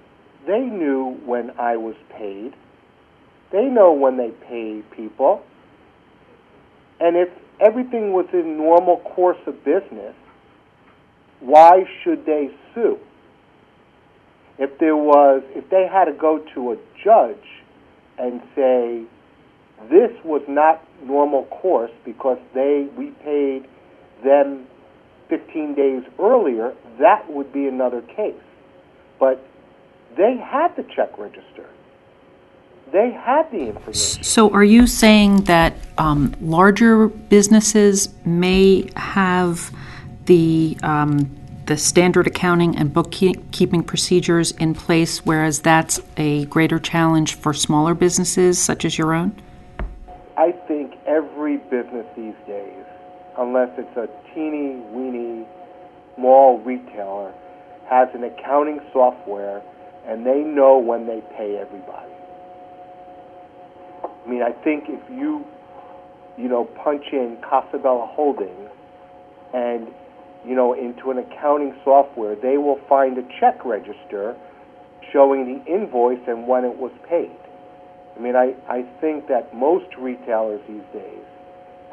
They 0.47 0.59
knew 0.59 1.17
when 1.25 1.51
I 1.57 1.77
was 1.77 1.95
paid. 2.09 2.53
They 3.51 3.65
know 3.65 3.93
when 3.93 4.17
they 4.17 4.31
pay 4.31 4.81
people. 4.95 5.43
And 6.99 7.15
if 7.15 7.29
everything 7.59 8.13
was 8.13 8.25
in 8.33 8.57
normal 8.57 8.97
course 8.99 9.37
of 9.47 9.63
business, 9.63 10.15
why 11.39 11.83
should 12.03 12.25
they 12.25 12.49
sue? 12.73 12.97
If 14.57 14.77
there 14.79 14.95
was, 14.95 15.43
if 15.49 15.69
they 15.69 15.87
had 15.91 16.05
to 16.05 16.13
go 16.13 16.39
to 16.53 16.71
a 16.71 16.77
judge 17.03 17.45
and 18.17 18.41
say, 18.55 19.03
this 19.89 20.11
was 20.23 20.41
not 20.47 20.81
normal 21.03 21.45
course 21.45 21.91
because 22.05 22.39
they 22.53 22.87
we 22.97 23.11
paid 23.23 23.67
them 24.23 24.65
15 25.29 25.75
days 25.75 26.03
earlier, 26.19 26.73
that 26.99 27.29
would 27.29 27.51
be 27.51 27.67
another 27.67 28.01
case. 28.01 28.33
But 29.19 29.45
they 30.15 30.37
had 30.37 30.75
the 30.77 30.83
check 30.95 31.17
register. 31.17 31.67
They 32.91 33.11
had 33.11 33.49
the 33.51 33.69
information. 33.69 34.23
So, 34.23 34.51
are 34.51 34.63
you 34.63 34.87
saying 34.87 35.45
that 35.45 35.73
um, 35.97 36.35
larger 36.39 37.07
businesses 37.07 38.09
may 38.25 38.89
have 38.95 39.71
the 40.25 40.77
um, 40.83 41.35
the 41.65 41.77
standard 41.77 42.27
accounting 42.27 42.77
and 42.77 42.93
bookkeeping 42.93 43.83
procedures 43.83 44.51
in 44.51 44.75
place, 44.75 45.25
whereas 45.25 45.59
that's 45.61 45.99
a 46.15 46.45
greater 46.45 46.77
challenge 46.79 47.33
for 47.33 47.53
smaller 47.53 47.95
businesses 47.95 48.59
such 48.59 48.85
as 48.85 48.97
your 48.97 49.13
own? 49.13 49.35
I 50.37 50.51
think 50.67 50.93
every 51.07 51.57
business 51.57 52.05
these 52.15 52.35
days, 52.45 52.85
unless 53.37 53.69
it's 53.77 53.97
a 53.97 54.07
teeny 54.33 54.75
weeny 54.91 55.47
small 56.15 56.59
retailer, 56.59 57.33
has 57.89 58.09
an 58.13 58.23
accounting 58.23 58.79
software 58.93 59.61
and 60.05 60.25
they 60.25 60.41
know 60.41 60.77
when 60.77 61.07
they 61.07 61.21
pay 61.35 61.57
everybody. 61.57 62.11
I 64.25 64.29
mean, 64.29 64.41
I 64.41 64.51
think 64.51 64.85
if 64.87 65.01
you, 65.09 65.45
you 66.37 66.47
know, 66.47 66.65
punch 66.65 67.05
in 67.11 67.37
Casabella 67.47 68.07
Holdings 68.07 68.69
and, 69.53 69.87
you 70.45 70.55
know, 70.55 70.73
into 70.73 71.11
an 71.11 71.19
accounting 71.19 71.75
software, 71.83 72.35
they 72.35 72.57
will 72.57 72.79
find 72.89 73.17
a 73.17 73.23
check 73.39 73.63
register 73.63 74.35
showing 75.13 75.45
the 75.45 75.71
invoice 75.71 76.21
and 76.27 76.47
when 76.47 76.65
it 76.65 76.75
was 76.75 76.91
paid. 77.07 77.31
I 78.15 78.19
mean, 78.19 78.35
I, 78.35 78.55
I 78.67 78.83
think 79.01 79.27
that 79.27 79.53
most 79.53 79.95
retailers 79.97 80.61
these 80.67 80.83
days 80.93 81.23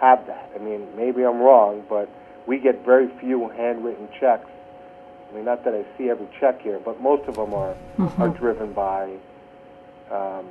have 0.00 0.26
that. 0.26 0.50
I 0.54 0.58
mean, 0.58 0.86
maybe 0.96 1.24
I'm 1.24 1.38
wrong, 1.40 1.84
but 1.88 2.08
we 2.46 2.58
get 2.58 2.84
very 2.84 3.08
few 3.20 3.48
handwritten 3.50 4.08
checks. 4.18 4.48
I 5.30 5.34
mean, 5.34 5.44
not 5.44 5.64
that 5.64 5.74
I 5.74 5.84
see 5.96 6.10
every 6.10 6.28
check 6.38 6.60
here, 6.60 6.78
but 6.84 7.00
most 7.00 7.28
of 7.28 7.36
them 7.36 7.54
are 7.54 7.74
Mm-hmm. 7.98 8.22
are 8.22 8.28
driven 8.30 8.72
by, 8.72 9.04
um, 10.10 10.46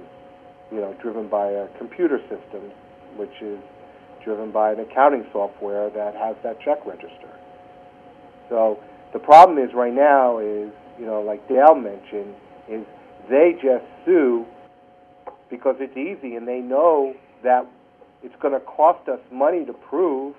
you 0.72 0.80
know, 0.80 0.96
driven 1.02 1.28
by 1.28 1.48
a 1.48 1.68
computer 1.78 2.20
system, 2.30 2.72
which 3.18 3.42
is 3.42 3.60
driven 4.24 4.52
by 4.52 4.72
an 4.72 4.80
accounting 4.80 5.26
software 5.32 5.90
that 5.90 6.16
has 6.16 6.36
that 6.44 6.60
check 6.62 6.86
register. 6.86 7.30
So 8.50 8.80
the 9.14 9.20
problem 9.20 9.58
is 9.58 9.74
right 9.74 9.94
now 9.94 10.40
is, 10.40 10.72
you 11.00 11.06
know, 11.06 11.22
like 11.22 11.48
Dale 11.48 11.76
mentioned, 11.76 12.36
is 12.70 12.86
they 13.30 13.54
just 13.62 13.86
sue 14.06 14.46
because 15.50 15.76
it's 15.80 15.98
easy 15.98 16.36
and 16.36 16.48
they 16.48 16.60
know 16.60 17.14
that 17.44 17.66
it's 18.24 18.36
going 18.42 18.54
to 18.54 18.60
cost 18.62 19.10
us 19.10 19.20
money 19.32 19.66
to 19.66 19.74
prove. 19.74 20.36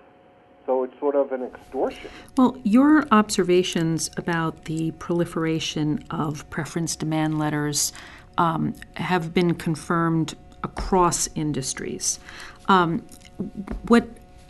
So 0.64 0.85
it's 0.85 0.97
sort 1.01 1.16
of 1.16 1.33
an 1.33 1.42
extortion. 1.42 2.09
Well, 2.37 2.57
your 2.62 3.05
observations 3.11 4.09
about 4.16 4.66
the 4.66 4.92
proliferation 4.92 6.05
of 6.09 6.49
preference 6.51 6.95
demand 6.95 7.37
letters 7.37 7.92
um, 8.38 8.75
have 8.95 9.35
been 9.35 9.55
confirmed 9.55 10.35
across 10.62 11.29
industries. 11.35 12.18
Um, 12.68 13.05
what 13.88 14.09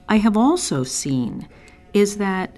I 0.09 0.17
have 0.17 0.37
also 0.37 0.85
seen 0.85 1.49
is 1.93 2.19
that 2.19 2.51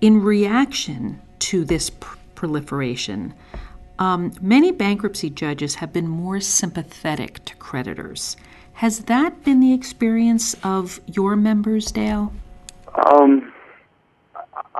in 0.00 0.22
reaction 0.22 1.20
to 1.40 1.64
this 1.64 1.90
pr- 1.90 2.16
proliferation, 2.34 3.34
um, 3.98 4.32
many 4.40 4.70
bankruptcy 4.70 5.28
judges 5.30 5.76
have 5.76 5.92
been 5.92 6.08
more 6.08 6.40
sympathetic 6.40 7.44
to 7.46 7.56
creditors. 7.56 8.36
Has 8.74 9.00
that 9.00 9.42
been 9.42 9.58
the 9.60 9.74
experience 9.74 10.54
of 10.62 11.00
your 11.06 11.34
members, 11.34 11.90
Dale? 11.90 12.32
Um, 13.12 13.52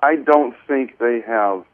I 0.02 0.16
don't 0.16 0.54
think 0.68 0.98
they 0.98 1.20
have. 1.26 1.64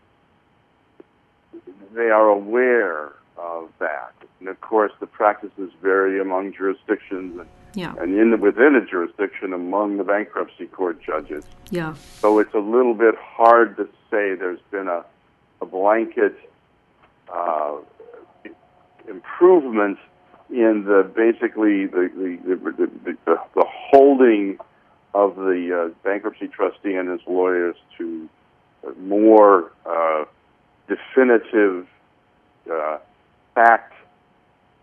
They 1.94 2.11
are 2.11 2.28
aware 2.28 3.12
of 3.37 3.68
that, 3.78 4.12
and 4.40 4.48
of 4.48 4.61
course, 4.61 4.92
the 5.00 5.07
practices 5.07 5.70
vary 5.83 6.20
among 6.20 6.52
jurisdictions 6.52 7.38
and, 7.38 7.48
Yeah, 7.74 7.94
and 8.00 8.18
in 8.18 8.40
within 8.40 8.74
a 8.74 8.85
jurisdiction 8.85 9.52
among 9.52 9.96
the 9.98 10.04
bankruptcy 10.04 10.66
court 10.66 11.02
judges. 11.02 11.44
yeah. 11.70 11.94
So 12.20 12.38
it's 12.38 12.54
a 12.54 12.59
little 12.76 12.94
bit 12.94 13.14
hard 13.18 13.76
to 13.76 13.85
say 14.11 14.35
there's 14.35 14.64
been 14.70 14.88
a, 14.88 15.04
a 15.61 15.66
blanket 15.66 16.35
uh, 17.33 17.76
improvement 19.09 19.98
in 20.50 20.85
the 20.85 21.00
basically 21.14 21.87
the 21.87 22.04
the, 22.14 22.57
the, 22.57 22.72
the, 22.72 23.16
the, 23.24 23.38
the 23.54 23.66
holding 23.90 24.59
of 25.12 25.37
the 25.37 25.61
uh, 25.92 25.94
bankruptcy 26.02 26.48
trustee 26.48 26.94
and 26.94 27.09
his 27.09 27.20
lawyers 27.26 27.76
to 27.96 28.28
more 29.00 29.72
uh, 29.87 30.03
definitive, 30.88 31.87
uh, 32.70 32.99
fact 33.55 33.92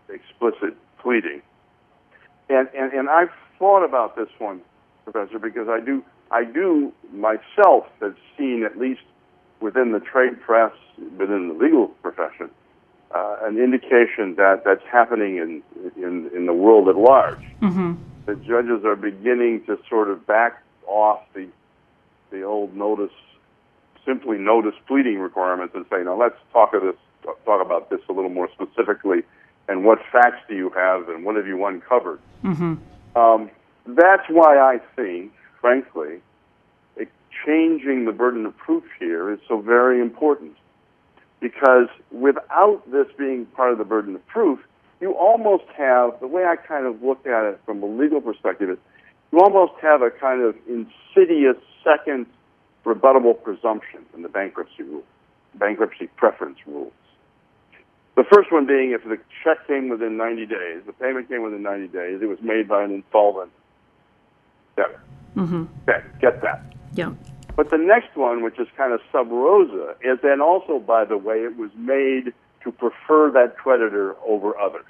explicit 0.09 0.75
pleading. 0.99 1.41
And, 2.49 2.67
and 2.77 2.91
and 2.93 3.09
I've 3.09 3.31
thought 3.57 3.83
about 3.83 4.15
this 4.15 4.29
one, 4.37 4.61
Professor, 5.05 5.39
because 5.39 5.67
I 5.69 5.79
do 5.79 6.03
I 6.31 6.43
do 6.43 6.91
myself 7.13 7.85
have 8.01 8.15
seen 8.37 8.63
at 8.65 8.77
least 8.77 9.01
within 9.61 9.91
the 9.91 9.99
trade 9.99 10.41
press, 10.41 10.73
within 11.17 11.49
the 11.49 11.53
legal 11.53 11.87
profession, 11.87 12.49
uh, 13.13 13.37
an 13.43 13.57
indication 13.57 14.35
that 14.35 14.63
that's 14.65 14.83
happening 14.91 15.37
in 15.37 15.63
in 15.95 16.29
in 16.35 16.45
the 16.45 16.53
world 16.53 16.89
at 16.89 16.95
large. 16.95 17.43
Mm-hmm. 17.61 17.93
The 18.25 18.35
judges 18.35 18.85
are 18.85 18.95
beginning 18.95 19.65
to 19.65 19.79
sort 19.89 20.09
of 20.09 20.25
back 20.27 20.61
off 20.87 21.21
the 21.33 21.47
the 22.31 22.43
old 22.43 22.75
notice, 22.75 23.11
simply 24.05 24.37
notice 24.37 24.75
pleading 24.87 25.19
requirements, 25.19 25.75
and 25.75 25.85
say, 25.89 26.03
now 26.03 26.19
let's 26.19 26.35
talk 26.51 26.73
of 26.73 26.81
this, 26.81 26.95
talk 27.45 27.65
about 27.65 27.89
this 27.89 27.99
a 28.09 28.13
little 28.13 28.29
more 28.29 28.49
specifically, 28.53 29.23
and 29.67 29.85
what 29.85 29.99
facts 30.11 30.41
do 30.47 30.55
you 30.55 30.69
have, 30.71 31.09
and 31.09 31.23
what 31.23 31.35
have 31.35 31.47
you 31.47 31.65
uncovered? 31.65 32.19
Mm-hmm. 32.43 32.75
Um, 33.17 33.49
that's 33.85 34.23
why 34.29 34.57
I 34.57 34.79
think, 34.95 35.33
frankly, 35.59 36.19
it, 36.95 37.09
changing 37.45 38.05
the 38.05 38.11
burden 38.11 38.45
of 38.45 38.57
proof 38.57 38.83
here 38.99 39.31
is 39.31 39.39
so 39.47 39.61
very 39.61 40.01
important. 40.01 40.57
Because 41.39 41.87
without 42.11 42.83
this 42.91 43.07
being 43.17 43.47
part 43.47 43.71
of 43.71 43.79
the 43.79 43.83
burden 43.83 44.13
of 44.13 44.27
proof, 44.27 44.59
you 44.99 45.13
almost 45.13 45.63
have, 45.75 46.19
the 46.19 46.27
way 46.27 46.43
I 46.45 46.55
kind 46.55 46.85
of 46.85 47.01
look 47.01 47.25
at 47.25 47.43
it 47.45 47.59
from 47.65 47.81
a 47.81 47.87
legal 47.87 48.21
perspective 48.21 48.69
is, 48.69 48.77
you 49.31 49.39
almost 49.39 49.73
have 49.81 50.03
a 50.03 50.11
kind 50.11 50.43
of 50.43 50.55
insidious 50.67 51.57
second 51.83 52.27
rebuttable 52.85 53.41
presumption 53.41 54.05
in 54.13 54.21
the 54.21 54.29
bankruptcy 54.29 54.83
rule, 54.83 55.03
bankruptcy 55.55 56.07
preference 56.15 56.57
rules. 56.65 56.93
The 58.15 58.23
first 58.23 58.51
one 58.51 58.65
being 58.65 58.91
if 58.91 59.03
the 59.03 59.17
check 59.43 59.65
came 59.67 59.89
within 59.89 60.17
90 60.17 60.45
days, 60.45 60.81
the 60.85 60.93
payment 60.93 61.29
came 61.29 61.43
within 61.43 61.63
90 61.63 61.87
days, 61.87 62.21
it 62.21 62.27
was 62.27 62.41
made 62.41 62.67
by 62.67 62.83
an 62.83 62.91
insolvent 62.91 63.51
debtor. 64.75 65.01
Mm-hmm. 65.35 65.63
Okay, 65.87 66.05
get 66.19 66.41
that. 66.41 66.61
Yeah. 66.93 67.13
But 67.55 67.69
the 67.69 67.77
next 67.77 68.15
one, 68.15 68.43
which 68.43 68.59
is 68.59 68.67
kind 68.75 68.93
of 68.93 69.01
sub 69.11 69.29
rosa, 69.29 69.95
is 70.01 70.19
then 70.21 70.41
also, 70.41 70.79
by 70.79 71.05
the 71.05 71.17
way, 71.17 71.37
it 71.37 71.57
was 71.57 71.69
made 71.75 72.33
to 72.63 72.71
prefer 72.71 73.31
that 73.31 73.57
creditor 73.57 74.15
over 74.25 74.57
others. 74.57 74.85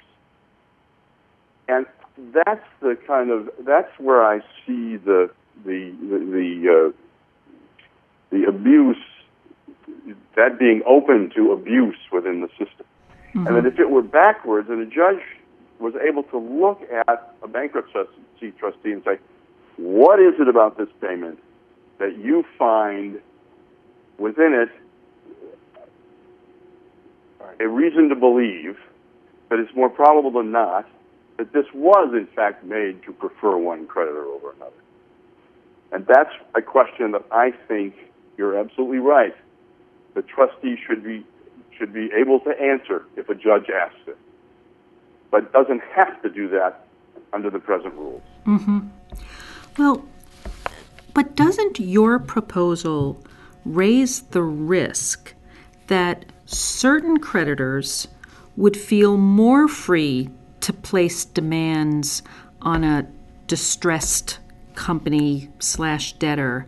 And 1.68 1.86
that's 2.32 2.64
the 2.80 2.96
kind 3.06 3.30
of 3.30 3.50
that's 3.64 3.90
where 3.98 4.24
I 4.24 4.40
see 4.66 4.96
the 4.96 5.30
the 5.64 5.94
the 6.00 6.18
the, 6.18 6.92
uh, 6.92 7.01
the 8.32 8.44
abuse 8.44 8.96
that 10.34 10.58
being 10.58 10.82
open 10.86 11.30
to 11.36 11.52
abuse 11.52 11.98
within 12.10 12.40
the 12.40 12.48
system. 12.48 12.86
Mm-hmm. 13.34 13.46
And 13.46 13.56
that 13.56 13.66
if 13.66 13.78
it 13.78 13.90
were 13.90 14.02
backwards, 14.02 14.68
and 14.68 14.80
a 14.80 14.86
judge 14.86 15.22
was 15.78 15.94
able 15.96 16.22
to 16.24 16.38
look 16.38 16.80
at 16.90 17.34
a 17.42 17.48
bankruptcy 17.48 18.50
trustee 18.58 18.92
and 18.92 19.02
say, 19.04 19.18
"What 19.76 20.20
is 20.20 20.34
it 20.40 20.48
about 20.48 20.78
this 20.78 20.88
payment 21.00 21.38
that 21.98 22.18
you 22.18 22.44
find 22.58 23.20
within 24.18 24.52
it 24.52 24.70
a 27.60 27.68
reason 27.68 28.08
to 28.08 28.14
believe 28.14 28.76
that 29.48 29.58
it's 29.58 29.74
more 29.74 29.88
probable 29.88 30.30
than 30.30 30.50
not 30.50 30.88
that 31.38 31.52
this 31.52 31.66
was, 31.74 32.12
in 32.14 32.26
fact, 32.34 32.64
made 32.64 33.02
to 33.04 33.12
prefer 33.12 33.56
one 33.56 33.86
creditor 33.86 34.24
over 34.24 34.52
another. 34.52 34.72
And 35.90 36.06
that's 36.06 36.30
a 36.54 36.62
question 36.62 37.12
that 37.12 37.24
I 37.30 37.52
think 37.68 37.94
you're 38.36 38.58
absolutely 38.58 38.98
right. 38.98 39.34
The 40.14 40.22
trustee 40.22 40.76
should 40.86 41.04
be 41.04 41.24
should 41.78 41.92
be 41.92 42.10
able 42.14 42.38
to 42.40 42.50
answer 42.60 43.06
if 43.16 43.28
a 43.28 43.34
judge 43.34 43.70
asks 43.70 44.00
it, 44.06 44.18
but 45.30 45.52
doesn't 45.52 45.82
have 45.94 46.20
to 46.22 46.28
do 46.28 46.48
that 46.50 46.86
under 47.32 47.50
the 47.50 47.58
present 47.58 47.94
rules. 47.94 48.22
Mm-hmm. 48.46 48.80
Well, 49.78 50.04
but 51.14 51.34
doesn't 51.34 51.80
your 51.80 52.18
proposal 52.18 53.22
raise 53.64 54.20
the 54.20 54.42
risk 54.42 55.34
that 55.86 56.26
certain 56.46 57.18
creditors 57.18 58.08
would 58.56 58.76
feel 58.76 59.16
more 59.16 59.66
free 59.66 60.28
to 60.60 60.72
place 60.72 61.24
demands 61.24 62.22
on 62.60 62.84
a 62.84 63.06
distressed 63.46 64.38
company 64.74 65.50
slash 65.58 66.12
debtor 66.14 66.66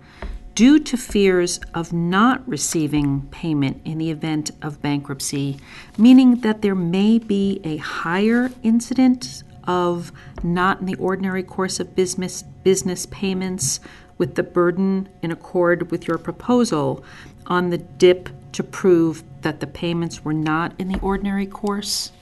due 0.55 0.79
to 0.79 0.97
fears 0.97 1.61
of 1.75 1.93
not 1.93 2.47
receiving 2.49 3.23
payment 3.31 3.81
in 3.85 3.99
the 3.99 4.11
event 4.11 4.51
of 4.62 4.81
bankruptcy, 4.81 5.59
meaning 5.99 6.37
that 6.37 6.62
there 6.62 6.75
may 6.75 7.19
be 7.19 7.61
a 7.64 7.77
higher 7.79 8.51
incident 8.62 9.43
of 9.64 10.12
not 10.43 10.81
in 10.81 10.87
the 10.87 10.95
ordinary 10.97 11.43
course 11.43 11.81
of 11.81 11.95
business 11.97 12.43
business 12.62 13.07
payments 13.07 13.81
with 14.17 14.37
the 14.37 14.43
burden 14.43 15.09
in 15.23 15.31
accord 15.31 15.90
with 15.90 16.07
your 16.07 16.19
proposal 16.19 17.05
on 17.47 17.71
the 17.71 17.79
DIP 17.79 18.29
to 18.53 18.62
prove 18.62 19.25
that 19.43 19.61
the 19.61 19.67
payments 19.67 20.25
were 20.25 20.33
not 20.33 20.73
in 20.79 20.88
the 20.88 20.99
ordinary 21.01 21.47
course? 21.47 22.12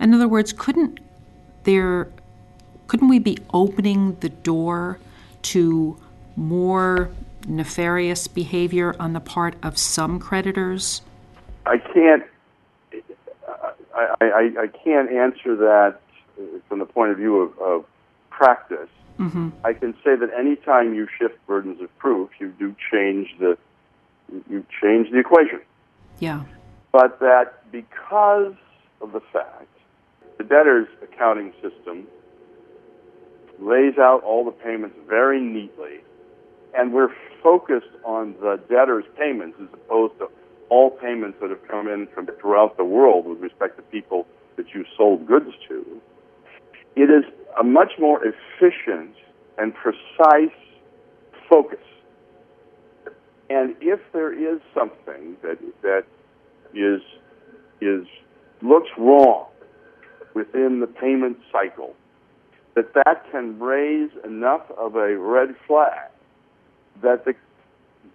In 0.00 0.12
other 0.14 0.28
words, 0.28 0.52
couldn't 0.52 0.98
there 1.64 2.08
couldn't 2.88 3.08
we 3.08 3.20
be 3.20 3.38
opening 3.54 4.16
the 4.18 4.30
door 4.30 4.98
to 5.42 5.96
more 6.40 7.10
nefarious 7.46 8.26
behavior 8.26 8.96
on 8.98 9.12
the 9.12 9.20
part 9.20 9.54
of 9.62 9.78
some 9.78 10.18
creditors? 10.18 11.02
I 11.66 11.78
can't. 11.78 12.24
I, 13.94 14.14
I, 14.20 14.50
I 14.62 14.66
can't 14.82 15.10
answer 15.10 15.54
that 15.56 16.00
from 16.68 16.78
the 16.78 16.86
point 16.86 17.12
of 17.12 17.18
view 17.18 17.36
of, 17.36 17.58
of 17.58 17.84
practice. 18.30 18.88
Mm-hmm. 19.18 19.50
I 19.64 19.74
can 19.74 19.92
say 20.02 20.16
that 20.16 20.30
anytime 20.36 20.94
you 20.94 21.06
shift 21.18 21.34
burdens 21.46 21.82
of 21.82 21.96
proof, 21.98 22.30
you 22.38 22.48
do 22.58 22.74
change 22.90 23.28
the 23.38 23.58
you 24.48 24.64
change 24.80 25.10
the 25.10 25.18
equation. 25.18 25.60
Yeah. 26.20 26.44
But 26.92 27.20
that 27.20 27.70
because 27.70 28.54
of 29.02 29.12
the 29.12 29.20
fact 29.32 29.66
the 30.38 30.44
debtor's 30.44 30.88
accounting 31.02 31.52
system 31.60 32.06
lays 33.58 33.98
out 33.98 34.22
all 34.24 34.44
the 34.44 34.50
payments 34.50 34.96
very 35.06 35.38
neatly, 35.38 36.00
and 36.74 36.92
we're 36.92 37.12
focused 37.42 37.94
on 38.04 38.34
the 38.40 38.60
debtor's 38.68 39.04
payments 39.18 39.58
as 39.60 39.68
opposed 39.72 40.18
to 40.18 40.28
all 40.68 40.90
payments 40.90 41.38
that 41.40 41.50
have 41.50 41.66
come 41.66 41.88
in 41.88 42.06
from 42.14 42.26
throughout 42.40 42.76
the 42.76 42.84
world 42.84 43.26
with 43.26 43.40
respect 43.40 43.76
to 43.76 43.82
people 43.82 44.26
that 44.56 44.66
you 44.72 44.84
sold 44.96 45.26
goods 45.26 45.50
to. 45.68 45.84
It 46.96 47.10
is 47.10 47.24
a 47.58 47.64
much 47.64 47.92
more 47.98 48.20
efficient 48.24 49.14
and 49.58 49.74
precise 49.74 50.56
focus. 51.48 51.78
And 53.48 53.74
if 53.80 54.00
there 54.12 54.32
is 54.32 54.60
something 54.72 55.36
that 55.42 55.58
that 55.82 56.04
is 56.72 57.00
is 57.80 58.06
looks 58.62 58.90
wrong 58.96 59.46
within 60.34 60.78
the 60.80 60.86
payment 60.86 61.38
cycle, 61.50 61.96
that 62.76 62.94
that 62.94 63.24
can 63.32 63.58
raise 63.58 64.10
enough 64.24 64.70
of 64.78 64.94
a 64.94 65.16
red 65.16 65.56
flag 65.66 66.10
that 67.02 67.24
the 67.24 67.34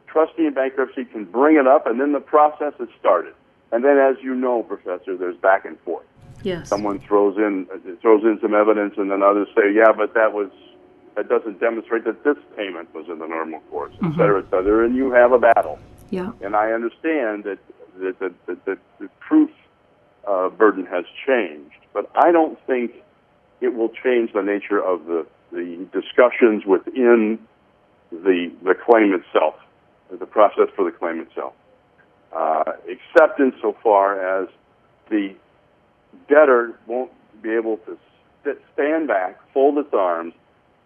trustee 0.08 0.46
in 0.46 0.54
bankruptcy 0.54 1.06
can 1.06 1.26
bring 1.26 1.58
it 1.58 1.68
up, 1.68 1.88
and 1.88 2.00
then 2.00 2.14
the 2.14 2.20
process 2.20 2.74
is 2.80 2.90
started. 3.00 3.34
And 3.72 3.84
then, 3.84 3.98
as 3.98 4.16
you 4.24 4.36
know, 4.36 4.64
Professor, 4.64 5.18
there's 5.18 5.38
back 5.38 5.66
and 5.66 5.80
forth. 5.82 6.06
Yes. 6.44 6.70
Someone 6.70 7.00
throws 7.00 7.38
in 7.38 7.68
throws 8.02 8.24
in 8.24 8.40
some 8.42 8.54
evidence, 8.54 8.94
and 8.98 9.10
then 9.10 9.24
others 9.24 9.48
say, 9.56 9.72
"Yeah, 9.74 9.92
but 9.92 10.14
that 10.14 10.32
was 10.34 10.50
that 11.16 11.28
doesn't 11.28 11.60
demonstrate 11.60 12.04
that 12.06 12.24
this 12.24 12.38
payment 12.56 12.94
was 12.94 13.08
in 13.10 13.20
the 13.20 13.28
normal 13.28 13.62
course, 13.72 13.94
et 14.04 14.12
cetera, 14.12 14.40
et 14.40 14.50
cetera." 14.52 14.86
And 14.86 14.96
you 14.96 15.12
have 15.12 15.32
a 15.32 15.40
battle. 15.40 15.80
Yeah. 16.12 16.32
And 16.42 16.56
I 16.56 16.72
understand 16.72 17.46
that 17.46 17.58
that 17.98 18.20
that, 18.20 18.66
that 18.66 18.78
the 19.00 19.10
proof 19.20 19.50
uh, 20.28 20.50
burden 20.50 20.86
has 20.86 21.06
changed, 21.26 21.80
but 21.94 22.10
I 22.16 22.32
don't 22.32 22.60
think 22.68 22.92
it 23.62 23.74
will 23.74 23.90
change 23.90 24.34
the 24.34 24.44
nature 24.44 24.82
of 24.84 25.06
the 25.06 25.26
the 25.52 25.88
discussions 25.92 26.66
within 26.66 27.40
the 28.24 28.52
the 28.64 28.74
claim 28.74 29.14
itself, 29.14 29.56
the 30.12 30.26
process 30.26 30.70
for 30.76 30.86
the 30.86 30.92
claim 30.92 31.20
itself, 31.20 31.54
uh, 32.36 32.64
except 32.88 33.40
insofar 33.40 34.44
as 34.44 34.50
the 35.10 35.36
debtor 36.28 36.78
won't 36.88 37.12
be 37.42 37.52
able 37.52 37.78
to 37.78 37.98
sit, 38.44 38.62
stand 38.74 39.08
back, 39.08 39.40
fold 39.54 39.78
its 39.78 39.94
arms, 39.94 40.34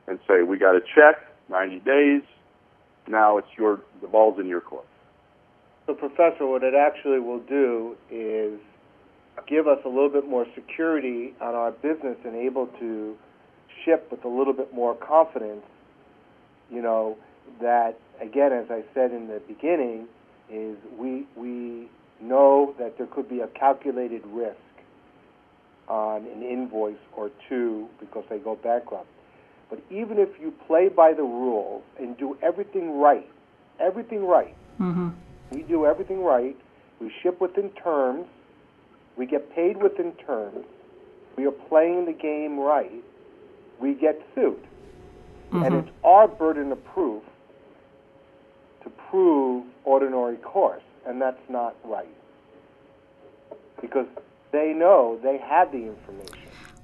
and 0.07 0.19
say, 0.27 0.43
"We 0.43 0.57
got 0.57 0.75
a 0.75 0.81
check, 0.81 1.25
90 1.49 1.79
days. 1.79 2.23
Now 3.07 3.37
it's 3.37 3.57
your 3.57 3.81
the 4.01 4.07
ball's 4.07 4.39
in 4.39 4.47
your 4.47 4.61
court." 4.61 4.85
So, 5.85 5.95
Professor, 5.95 6.45
what 6.45 6.63
it 6.63 6.75
actually 6.75 7.19
will 7.19 7.39
do 7.39 7.97
is 8.11 8.59
give 9.47 9.67
us 9.67 9.79
a 9.85 9.89
little 9.89 10.09
bit 10.09 10.27
more 10.27 10.45
security 10.53 11.33
on 11.41 11.55
our 11.55 11.71
business 11.71 12.17
and 12.23 12.35
able 12.35 12.67
to 12.79 13.17
ship 13.83 14.07
with 14.11 14.23
a 14.25 14.27
little 14.27 14.53
bit 14.53 14.73
more 14.73 14.95
confidence. 14.95 15.65
You 16.71 16.81
know 16.81 17.17
that 17.61 17.97
again, 18.21 18.53
as 18.53 18.65
I 18.69 18.83
said 18.93 19.11
in 19.11 19.27
the 19.27 19.41
beginning, 19.47 20.07
is 20.51 20.77
we 20.97 21.25
we 21.35 21.89
know 22.21 22.75
that 22.79 22.97
there 22.97 23.07
could 23.07 23.29
be 23.29 23.39
a 23.39 23.47
calculated 23.47 24.21
risk 24.27 24.57
on 25.87 26.25
an 26.25 26.43
invoice 26.43 26.97
or 27.15 27.31
two 27.47 27.87
because 27.99 28.23
they 28.29 28.37
go 28.37 28.55
bankrupt. 28.55 29.07
But 29.69 29.81
even 29.89 30.17
if 30.17 30.29
you 30.39 30.53
play 30.67 30.89
by 30.89 31.13
the 31.13 31.23
rules 31.23 31.83
and 31.99 32.17
do 32.17 32.37
everything 32.41 32.99
right, 32.99 33.27
everything 33.79 34.25
right, 34.25 34.55
Mm-hmm. 34.79 35.09
we 35.51 35.63
do 35.63 35.85
everything 35.85 36.23
right, 36.23 36.55
we 37.01 37.11
ship 37.21 37.41
within 37.41 37.69
terms, 37.71 38.25
we 39.17 39.25
get 39.25 39.53
paid 39.53 39.81
within 39.81 40.13
terms, 40.25 40.65
we 41.35 41.45
are 41.45 41.51
playing 41.51 42.05
the 42.05 42.13
game 42.13 42.57
right, 42.57 43.03
we 43.81 43.93
get 43.93 44.21
sued. 44.33 44.55
And 45.51 45.63
Mhm. 45.63 45.79
it's 45.79 45.91
our 46.03 46.27
burden 46.27 46.71
of 46.71 46.83
proof 46.85 47.23
to 48.83 48.89
prove 48.89 49.65
ordinary 49.83 50.37
course, 50.37 50.83
and 51.05 51.21
that's 51.21 51.49
not 51.49 51.75
right. 51.83 52.07
Because 53.81 54.07
they 54.51 54.73
know 54.73 55.17
they 55.23 55.37
had 55.37 55.71
the 55.71 55.85
information. 55.85 56.35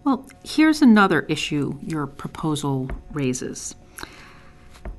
Well, 0.04 0.26
here's 0.44 0.82
another 0.82 1.22
issue 1.22 1.78
your 1.82 2.08
proposal 2.08 2.90
raises. 3.12 3.76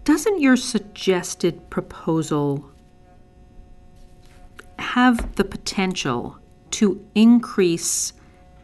Doesn't 0.04 0.40
your 0.40 0.56
suggested 0.56 1.68
proposal 1.70 2.70
have 4.78 5.34
the 5.36 5.44
potential 5.44 6.36
to 6.72 7.04
increase 7.14 8.12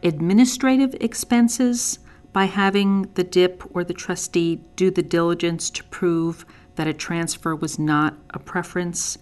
administrative 0.03 0.95
expenses 0.99 1.99
by 2.33 2.45
having 2.45 3.03
the 3.13 3.23
DIP 3.23 3.63
or 3.73 3.83
the 3.83 3.93
trustee 3.93 4.61
do 4.75 4.89
the 4.91 5.03
diligence 5.03 5.69
to 5.69 5.83
prove 5.85 6.45
that 6.75 6.87
a 6.87 6.93
transfer 6.93 7.55
was 7.55 7.77
not 7.77 8.15
a 8.31 8.39
preference? 8.39 9.17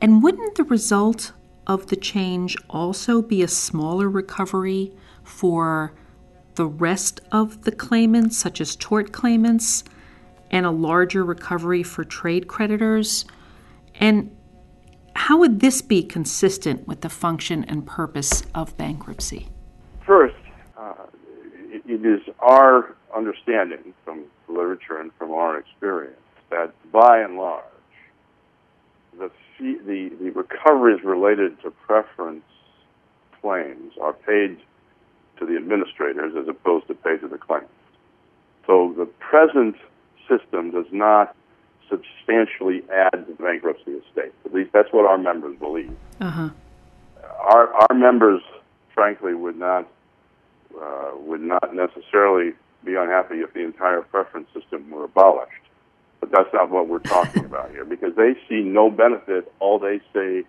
And 0.00 0.22
wouldn't 0.22 0.56
the 0.56 0.64
result 0.64 1.32
of 1.66 1.88
the 1.88 1.96
change 1.96 2.56
also 2.70 3.20
be 3.20 3.42
a 3.42 3.48
smaller 3.48 4.08
recovery 4.08 4.92
for 5.22 5.92
the 6.54 6.66
rest 6.66 7.20
of 7.30 7.62
the 7.64 7.72
claimants, 7.72 8.38
such 8.38 8.60
as 8.60 8.74
tort 8.76 9.12
claimants, 9.12 9.84
and 10.50 10.64
a 10.64 10.70
larger 10.70 11.24
recovery 11.24 11.82
for 11.82 12.04
trade 12.04 12.48
creditors? 12.48 13.26
And 13.96 14.34
how 15.14 15.38
would 15.38 15.60
this 15.60 15.82
be 15.82 16.02
consistent 16.02 16.86
with 16.86 17.02
the 17.02 17.08
function 17.08 17.64
and 17.64 17.86
purpose 17.86 18.42
of 18.54 18.76
bankruptcy? 18.76 19.48
It, 21.96 22.04
is 22.04 22.20
our 22.40 22.94
understanding 23.16 23.94
from 24.04 24.24
the 24.46 24.52
literature 24.52 24.98
and 25.00 25.10
from 25.18 25.32
our 25.32 25.58
experience 25.58 26.20
that 26.50 26.72
by 26.92 27.20
and 27.20 27.36
large, 27.36 27.64
the, 29.18 29.30
fee, 29.56 29.78
the, 29.86 30.10
the 30.20 30.30
recoveries 30.30 31.02
related 31.02 31.60
to 31.62 31.70
preference 31.70 32.44
claims 33.40 33.92
are 34.00 34.12
paid 34.12 34.58
to 35.38 35.46
the 35.46 35.56
administrators 35.56 36.34
as 36.38 36.48
opposed 36.48 36.86
to 36.88 36.94
paid 36.94 37.20
to 37.22 37.28
the 37.28 37.38
claimants. 37.38 37.72
So 38.66 38.94
the 38.96 39.06
present 39.06 39.76
system 40.28 40.72
does 40.72 40.86
not 40.92 41.34
substantially 41.88 42.82
add 42.92 43.12
to 43.12 43.24
the 43.36 43.42
bankruptcy 43.42 43.92
estate. 43.92 44.32
At 44.44 44.52
least 44.52 44.72
that's 44.72 44.92
what 44.92 45.06
our 45.06 45.18
members 45.18 45.58
believe. 45.58 45.96
Uh 46.20 46.30
huh. 46.30 46.50
Our, 47.40 47.72
our 47.72 47.94
members, 47.94 48.42
frankly, 48.94 49.34
would 49.34 49.56
not 49.56 49.88
uh, 50.80 51.10
would 51.18 51.40
not 51.40 51.74
necessarily 51.74 52.52
be 52.84 52.94
unhappy 52.94 53.36
if 53.36 53.52
the 53.52 53.64
entire 53.64 54.02
preference 54.02 54.48
system 54.54 54.90
were 54.90 55.04
abolished. 55.04 55.52
But 56.20 56.30
that's 56.30 56.52
not 56.52 56.70
what 56.70 56.88
we're 56.88 56.98
talking 57.00 57.44
about 57.50 57.70
here 57.70 57.84
because 57.84 58.14
they 58.16 58.34
see 58.48 58.62
no 58.62 58.90
benefit. 58.90 59.52
All 59.60 59.78
they 59.78 60.00
say 60.12 60.44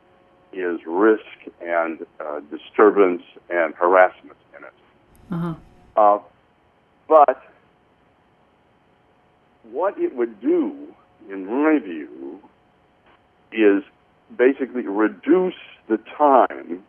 is 0.53 0.79
risk 0.85 1.25
and 1.61 2.05
uh, 2.19 2.39
disturbance 2.51 3.23
and 3.49 3.73
harassment 3.75 4.37
in 4.57 4.63
it. 4.63 4.73
Uh-huh. 5.31 5.53
Uh, 5.95 6.19
but 7.07 7.43
what 9.71 9.97
it 9.97 10.15
would 10.15 10.39
do, 10.41 10.87
in 11.29 11.45
my 11.45 11.79
view, 11.79 12.39
is 13.51 13.83
basically 14.35 14.83
reduce 14.83 15.55
the 15.87 15.97
time 16.17 16.83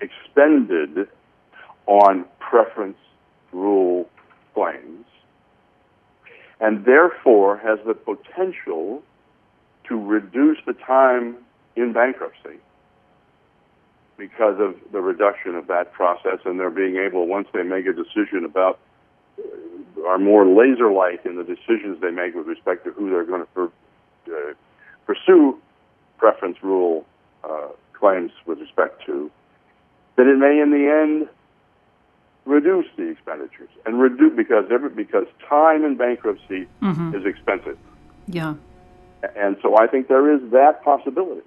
expended 0.00 1.08
on 1.86 2.24
preference 2.52 2.98
rule 3.50 4.06
claims 4.52 5.06
and 6.60 6.84
therefore 6.84 7.56
has 7.56 7.78
the 7.86 7.94
potential 7.94 9.02
to 9.88 9.98
reduce 9.98 10.58
the 10.66 10.74
time 10.74 11.34
in 11.76 11.94
bankruptcy 11.94 12.58
because 14.18 14.60
of 14.60 14.76
the 14.92 15.00
reduction 15.00 15.54
of 15.54 15.66
that 15.66 15.94
process 15.94 16.40
and 16.44 16.60
they're 16.60 16.68
being 16.68 16.96
able 16.96 17.26
once 17.26 17.48
they 17.54 17.62
make 17.62 17.86
a 17.86 17.92
decision 17.94 18.44
about 18.44 18.78
uh, 19.38 20.06
are 20.06 20.18
more 20.18 20.46
laser 20.46 20.92
like 20.92 21.24
in 21.24 21.36
the 21.36 21.44
decisions 21.44 22.02
they 22.02 22.10
make 22.10 22.34
with 22.34 22.46
respect 22.46 22.84
to 22.84 22.90
who 22.90 23.08
they're 23.08 23.24
going 23.24 23.40
to 23.40 23.46
per, 23.46 23.64
uh, 24.28 24.52
pursue 25.06 25.58
preference 26.18 26.58
rule 26.62 27.06
uh, 27.44 27.68
claims 27.94 28.30
with 28.44 28.58
respect 28.58 29.02
to, 29.06 29.30
that 30.16 30.26
it 30.26 30.36
may 30.36 30.60
in 30.60 30.70
the 30.70 30.86
end 31.02 31.28
reduce 32.44 32.86
the 32.96 33.04
expenditures 33.08 33.68
and 33.86 34.00
reduce 34.00 34.34
because 34.36 34.64
every, 34.70 34.90
because 34.90 35.26
time 35.48 35.84
in 35.84 35.96
bankruptcy 35.96 36.66
Mhm. 36.82 37.14
is 37.14 37.24
expensive, 37.24 37.78
Yeah. 38.26 38.54
and 39.36 39.56
so 39.62 39.76
I 39.76 39.86
think 39.86 40.08
there 40.08 40.30
is 40.32 40.40
that 40.50 40.82
possibility. 40.82 41.42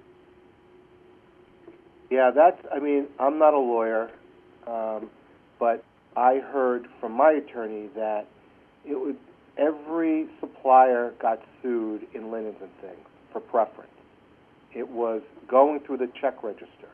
Yeah, 2.10 2.30
that's. 2.30 2.60
I 2.72 2.78
mean, 2.78 3.08
I'm 3.18 3.38
not 3.38 3.52
a 3.54 3.58
lawyer, 3.58 4.10
um, 4.66 5.10
but 5.58 5.82
I 6.16 6.38
heard 6.38 6.86
from 7.00 7.12
my 7.12 7.32
attorney 7.32 7.88
that 7.96 8.26
it 8.84 8.94
would 8.98 9.16
every 9.58 10.28
supplier 10.40 11.12
got 11.18 11.40
sued 11.62 12.06
in 12.14 12.30
Linens 12.30 12.56
and 12.60 12.70
Things 12.80 13.06
for 13.32 13.40
preference. 13.40 13.90
It 14.72 14.88
was 14.88 15.22
going 15.48 15.80
through 15.80 15.96
the 15.98 16.08
check 16.20 16.42
register. 16.42 16.88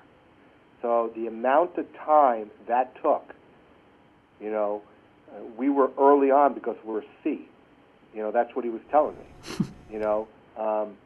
So 0.81 1.13
the 1.15 1.27
amount 1.27 1.77
of 1.79 1.87
time 1.95 2.51
that 2.67 2.95
took, 3.03 3.35
you 4.43 4.51
know, 4.51 4.83
uh, 5.31 5.41
we 5.57 5.71
were 5.71 5.91
early 5.99 6.31
on 6.31 6.53
because 6.55 6.77
we're 6.85 7.03
C. 7.23 7.49
You 8.15 8.23
know, 8.23 8.31
that's 8.31 8.55
what 8.55 8.65
he 8.65 8.71
was 8.71 8.83
telling 8.91 9.17
me. 9.17 9.67
you 9.93 9.99
know, 9.99 10.29
um, 10.59 10.97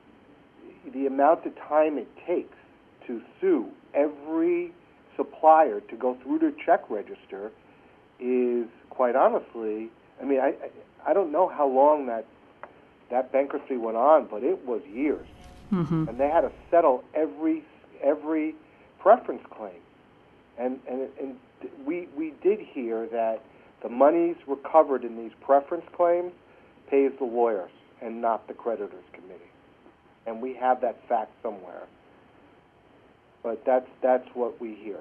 the 0.92 1.06
amount 1.06 1.46
of 1.46 1.54
time 1.56 1.98
it 1.98 2.08
takes 2.26 2.56
to 3.06 3.20
sue 3.40 3.68
every 3.94 4.72
supplier 5.16 5.80
to 5.80 5.96
go 5.96 6.14
through 6.22 6.38
their 6.40 6.52
check 6.64 6.88
register 6.90 7.50
is 8.20 8.66
quite 8.90 9.14
honestly. 9.16 9.88
I 10.20 10.24
mean, 10.24 10.40
I 10.40 10.48
I 10.48 11.10
I 11.10 11.12
don't 11.12 11.30
know 11.30 11.46
how 11.48 11.68
long 11.68 12.06
that 12.06 12.24
that 13.10 13.30
bankruptcy 13.32 13.76
went 13.76 13.96
on, 13.96 14.26
but 14.26 14.42
it 14.42 14.64
was 14.66 14.82
years, 14.92 15.26
Mm-hmm. 15.72 16.08
and 16.08 16.18
they 16.18 16.28
had 16.28 16.40
to 16.42 16.52
settle 16.70 17.02
every 17.14 17.62
every 18.02 18.54
preference 18.98 19.42
claim, 19.50 19.80
and 20.58 20.78
and 20.88 21.08
and 21.20 21.36
we 21.84 22.08
we 22.16 22.32
did 22.42 22.60
hear 22.60 23.06
that 23.08 23.42
the 23.82 23.88
monies 23.88 24.36
recovered 24.46 25.04
in 25.04 25.16
these 25.16 25.32
preference 25.40 25.84
claims 25.94 26.32
pays 26.90 27.12
the 27.18 27.24
lawyers 27.24 27.70
and 28.00 28.20
not 28.20 28.46
the 28.48 28.54
creditors 28.54 29.04
committee, 29.12 29.50
and 30.26 30.40
we 30.40 30.54
have 30.54 30.80
that 30.80 30.96
fact 31.08 31.32
somewhere. 31.42 31.82
But 33.42 33.64
that's 33.64 33.88
that's 34.02 34.28
what 34.34 34.60
we 34.60 34.74
hear. 34.74 34.98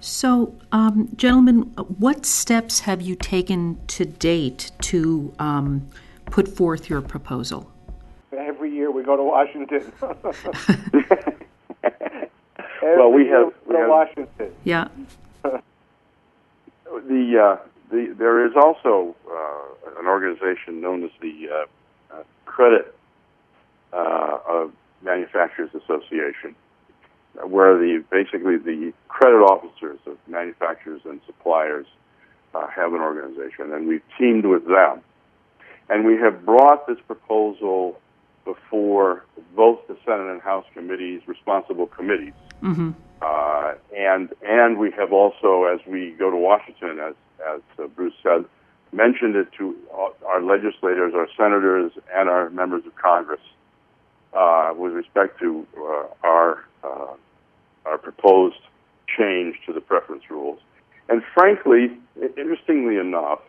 So, 0.00 0.54
um, 0.72 1.08
gentlemen, 1.16 1.62
what 1.98 2.26
steps 2.26 2.80
have 2.80 3.00
you 3.00 3.14
taken 3.16 3.78
to 3.88 4.04
date 4.04 4.70
to 4.82 5.32
um, 5.38 5.86
put 6.26 6.48
forth 6.48 6.90
your 6.90 7.00
proposal? 7.00 7.72
Every 8.36 8.70
year 8.70 8.90
we 8.90 9.02
go 9.02 9.16
to 9.16 9.22
Washington. 9.22 9.90
Well, 12.82 13.10
we 13.12 13.24
year 13.24 13.44
have- 13.44 13.52
we 13.66 13.68
we 13.68 13.72
go 13.72 13.72
to 13.72 13.78
have- 13.80 13.88
Washington. 13.90 14.52
Yeah. 14.64 14.88
The, 17.00 17.38
uh, 17.38 17.66
the 17.90 18.14
there 18.18 18.46
is 18.46 18.52
also 18.56 19.14
uh, 19.30 20.00
an 20.00 20.06
organization 20.06 20.80
known 20.80 21.04
as 21.04 21.10
the 21.20 21.48
uh, 21.50 22.16
uh, 22.16 22.22
Credit 22.44 22.94
uh, 23.92 24.38
of 24.48 24.72
Manufacturers 25.02 25.70
Association, 25.74 26.56
where 27.44 27.76
the 27.76 28.04
basically 28.10 28.56
the 28.56 28.92
credit 29.08 29.38
officers 29.38 29.98
of 30.06 30.16
manufacturers 30.26 31.02
and 31.04 31.20
suppliers 31.26 31.86
uh, 32.54 32.66
have 32.68 32.92
an 32.92 33.00
organization, 33.00 33.72
and 33.72 33.86
we've 33.86 34.02
teamed 34.18 34.46
with 34.46 34.64
them, 34.66 35.00
and 35.88 36.04
we 36.06 36.16
have 36.16 36.44
brought 36.44 36.86
this 36.86 36.98
proposal 37.06 38.00
before 38.44 39.24
both 39.54 39.80
the 39.88 39.96
Senate 40.04 40.30
and 40.30 40.40
House 40.40 40.64
committees, 40.72 41.20
responsible 41.26 41.86
committees. 41.86 42.32
Mm-hmm. 42.62 42.90
Uh, 43.22 43.74
and 43.96 44.30
and 44.42 44.78
we 44.78 44.90
have 44.92 45.12
also, 45.12 45.64
as 45.64 45.80
we 45.86 46.14
go 46.18 46.30
to 46.30 46.36
Washington, 46.36 46.98
as 47.00 47.14
as 47.54 47.60
uh, 47.78 47.86
Bruce 47.88 48.14
said, 48.22 48.44
mentioned 48.92 49.36
it 49.36 49.48
to 49.58 49.74
our 50.26 50.42
legislators, 50.42 51.12
our 51.14 51.28
senators, 51.36 51.92
and 52.14 52.28
our 52.28 52.50
members 52.50 52.84
of 52.86 52.94
Congress 52.96 53.40
uh, 54.32 54.72
with 54.76 54.92
respect 54.92 55.38
to 55.40 55.66
uh, 55.76 56.06
our 56.24 56.64
uh, 56.84 57.14
our 57.84 57.98
proposed 57.98 58.60
change 59.16 59.56
to 59.66 59.72
the 59.72 59.80
preference 59.80 60.24
rules. 60.30 60.60
And 61.08 61.22
frankly, 61.34 61.96
interestingly 62.36 62.96
enough, 62.96 63.40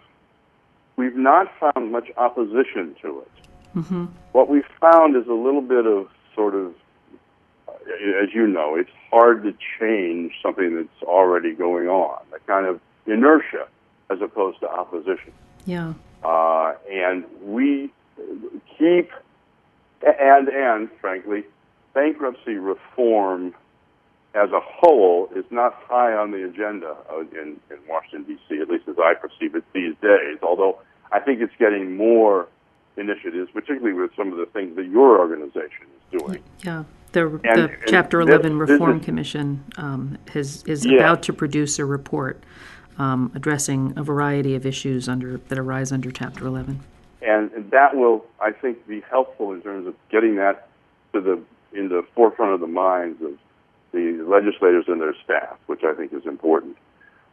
we've 0.95 1.15
not 1.15 1.47
found 1.59 1.91
much 1.91 2.09
opposition 2.17 2.95
to 3.01 3.21
it. 3.21 3.31
Mm-hmm. 3.75 4.05
What 4.31 4.47
we've 4.47 4.69
found 4.79 5.15
is 5.15 5.27
a 5.27 5.33
little 5.33 5.61
bit 5.61 5.85
of 5.85 6.07
sort 6.35 6.53
of 6.55 6.73
as 8.23 8.33
you 8.33 8.47
know, 8.47 8.75
it's 8.75 8.89
hard 9.11 9.43
to 9.43 9.53
change 9.79 10.33
something 10.41 10.75
that's 10.75 11.03
already 11.03 11.53
going 11.53 11.87
on. 11.87 12.21
A 12.35 12.39
kind 12.39 12.65
of 12.65 12.79
inertia 13.05 13.67
as 14.09 14.21
opposed 14.21 14.59
to 14.61 14.69
opposition. 14.69 15.31
Yeah. 15.65 15.93
Uh, 16.23 16.73
and 16.91 17.25
we 17.41 17.91
keep, 18.77 19.11
and 20.01 20.49
and 20.49 20.89
frankly, 20.99 21.43
bankruptcy 21.93 22.55
reform 22.55 23.53
as 24.33 24.51
a 24.51 24.59
whole 24.59 25.29
is 25.35 25.45
not 25.49 25.73
high 25.87 26.13
on 26.13 26.31
the 26.31 26.45
agenda 26.45 26.95
in, 27.33 27.59
in 27.71 27.77
Washington 27.87 28.23
D.C. 28.23 28.61
At 28.61 28.69
least 28.69 28.87
as 28.87 28.95
I 28.99 29.13
perceive 29.13 29.55
it 29.55 29.63
these 29.73 29.95
days. 30.01 30.37
Although 30.41 30.79
I 31.11 31.19
think 31.19 31.41
it's 31.41 31.53
getting 31.57 31.95
more 31.97 32.47
initiatives, 32.97 33.49
particularly 33.51 33.93
with 33.93 34.11
some 34.17 34.31
of 34.31 34.37
the 34.37 34.45
things 34.47 34.75
that 34.75 34.85
your 34.87 35.19
organization 35.19 35.87
is 35.95 36.19
doing. 36.19 36.43
Yeah. 36.63 36.83
The, 37.17 37.39
And- 37.45 37.61
the 37.69 37.71
Chapter 37.87 38.21
11 38.21 38.59
this 38.59 38.69
Reform 38.69 38.99
is- 38.99 39.05
Commission 39.05 39.63
um, 39.77 40.17
has, 40.33 40.63
is 40.67 40.85
Yeah. 40.85 40.97
about 40.99 41.23
to 41.23 41.33
produce 41.33 41.79
a 41.79 41.85
report 41.85 42.43
um, 42.99 43.31
addressing 43.35 43.93
a 43.95 44.03
variety 44.03 44.55
of 44.55 44.65
issues 44.65 45.07
under 45.09 45.37
that 45.37 45.57
arise 45.57 45.91
under 45.91 46.11
Chapter 46.11 46.45
11. 46.45 46.79
and, 47.21 47.51
and 47.53 47.71
that 47.71 47.95
will, 47.95 48.25
I 48.39 48.51
think, 48.51 48.87
be 48.87 49.01
helpful 49.09 49.51
in 49.53 49.61
terms 49.61 49.87
of 49.87 49.95
getting 50.09 50.35
that 50.35 50.67
to 51.13 51.21
the 51.21 51.39
in 51.73 51.89
the 51.89 52.03
forefront 52.15 52.53
of 52.53 52.59
the 52.59 52.67
minds 52.67 53.21
of 53.21 53.33
the 53.91 54.23
legislators 54.27 54.85
and 54.87 55.01
their 55.01 55.13
staff, 55.23 55.57
which 55.67 55.83
I 55.83 55.93
think 55.93 56.13
is 56.13 56.25
important. 56.25 56.77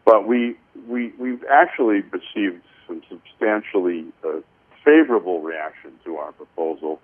But 0.05 0.27
we 0.27 0.57
we 0.89 1.13
we've 1.19 1.45
actually 1.51 2.01
received 2.11 2.63
some 2.87 3.03
substantially 3.09 4.07
uh, 4.25 4.41
favorable 4.85 5.41
reaction 5.41 5.93
to 6.05 6.17
our 6.17 6.33
proposal, 6.33 7.01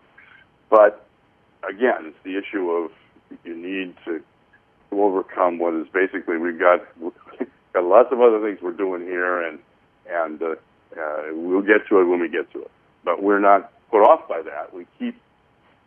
but 0.69 1.07
again, 1.69 2.07
it's 2.07 2.17
the 2.25 2.37
issue 2.37 2.71
of 2.71 2.91
you 3.45 3.57
need 3.57 3.95
to, 4.05 4.23
to 4.91 5.03
overcome 5.03 5.59
what 5.59 5.75
is 5.75 5.87
basically 5.93 6.39
we've 6.39 6.59
got 6.59 6.81
got 7.73 7.85
lots 7.85 8.13
of 8.13 8.21
other 8.21 8.41
things 8.41 8.61
we're 8.63 8.73
doing 8.73 9.03
here, 9.03 9.43
and 9.43 9.59
and 10.09 10.43
uh, 10.43 10.55
uh, 10.99 11.23
we'll 11.33 11.63
get 11.63 11.87
to 11.89 12.01
it 12.01 12.05
when 12.05 12.21
we 12.21 12.29
get 12.29 12.51
to 12.53 12.63
it. 12.63 12.71
But 13.05 13.23
we're 13.23 13.41
not 13.41 13.73
put 13.91 14.03
off 14.03 14.29
by 14.29 14.43
that. 14.43 14.75
We 14.75 14.87
keep 14.99 15.17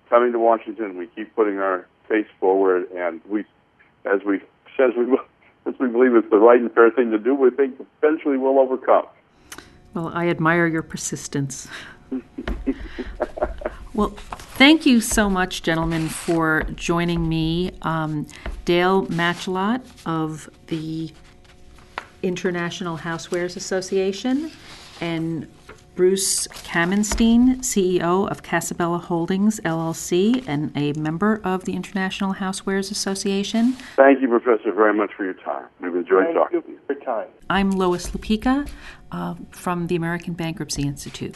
coming 0.09 0.31
to 0.31 0.39
Washington. 0.39 0.97
We 0.97 1.07
keep 1.07 1.35
putting 1.35 1.57
our 1.59 1.87
face 2.07 2.27
forward, 2.39 2.89
and 2.91 3.21
we, 3.27 3.41
as 4.05 4.21
we 4.25 4.39
says 4.77 4.91
we 4.97 5.05
as 5.65 5.73
we 5.79 5.87
believe 5.87 6.15
it's 6.15 6.29
the 6.29 6.37
right 6.37 6.59
and 6.59 6.71
fair 6.73 6.91
thing 6.91 7.11
to 7.11 7.19
do, 7.19 7.33
we 7.33 7.49
think 7.51 7.75
eventually 8.01 8.37
we'll 8.37 8.59
overcome. 8.59 9.05
Well, 9.93 10.11
I 10.13 10.27
admire 10.27 10.67
your 10.67 10.81
persistence. 10.81 11.67
well, 13.93 14.13
thank 14.55 14.85
you 14.85 15.01
so 15.01 15.29
much, 15.29 15.63
gentlemen, 15.63 16.07
for 16.07 16.63
joining 16.75 17.27
me. 17.27 17.71
Um, 17.81 18.27
Dale 18.65 19.05
Matchlot 19.07 19.81
of 20.05 20.49
the 20.67 21.11
International 22.21 22.97
Housewares 22.97 23.57
Association, 23.57 24.51
and 25.01 25.47
Bruce 25.95 26.47
Kamenstein, 26.47 27.57
CEO 27.59 28.29
of 28.31 28.41
Casabella 28.41 28.97
Holdings 28.97 29.59
LLC, 29.59 30.43
and 30.47 30.71
a 30.75 30.93
member 30.93 31.39
of 31.43 31.65
the 31.65 31.73
International 31.73 32.33
Housewares 32.33 32.89
Association. 32.89 33.73
Thank 33.95 34.21
you, 34.21 34.27
Professor, 34.27 34.71
very 34.71 34.93
much 34.93 35.11
for 35.15 35.23
your 35.23 35.35
time. 35.35 35.65
We've 35.79 35.95
enjoyed 35.95 36.25
Thank 36.25 36.35
talking 36.35 36.55
you 36.57 36.61
to 36.61 36.71
you. 36.71 36.79
for 36.87 36.93
your 36.93 37.03
time. 37.03 37.27
I'm 37.49 37.71
Lois 37.71 38.09
Lupica 38.11 38.67
uh, 39.11 39.35
from 39.51 39.87
the 39.87 39.95
American 39.95 40.33
Bankruptcy 40.33 40.83
Institute. 40.83 41.35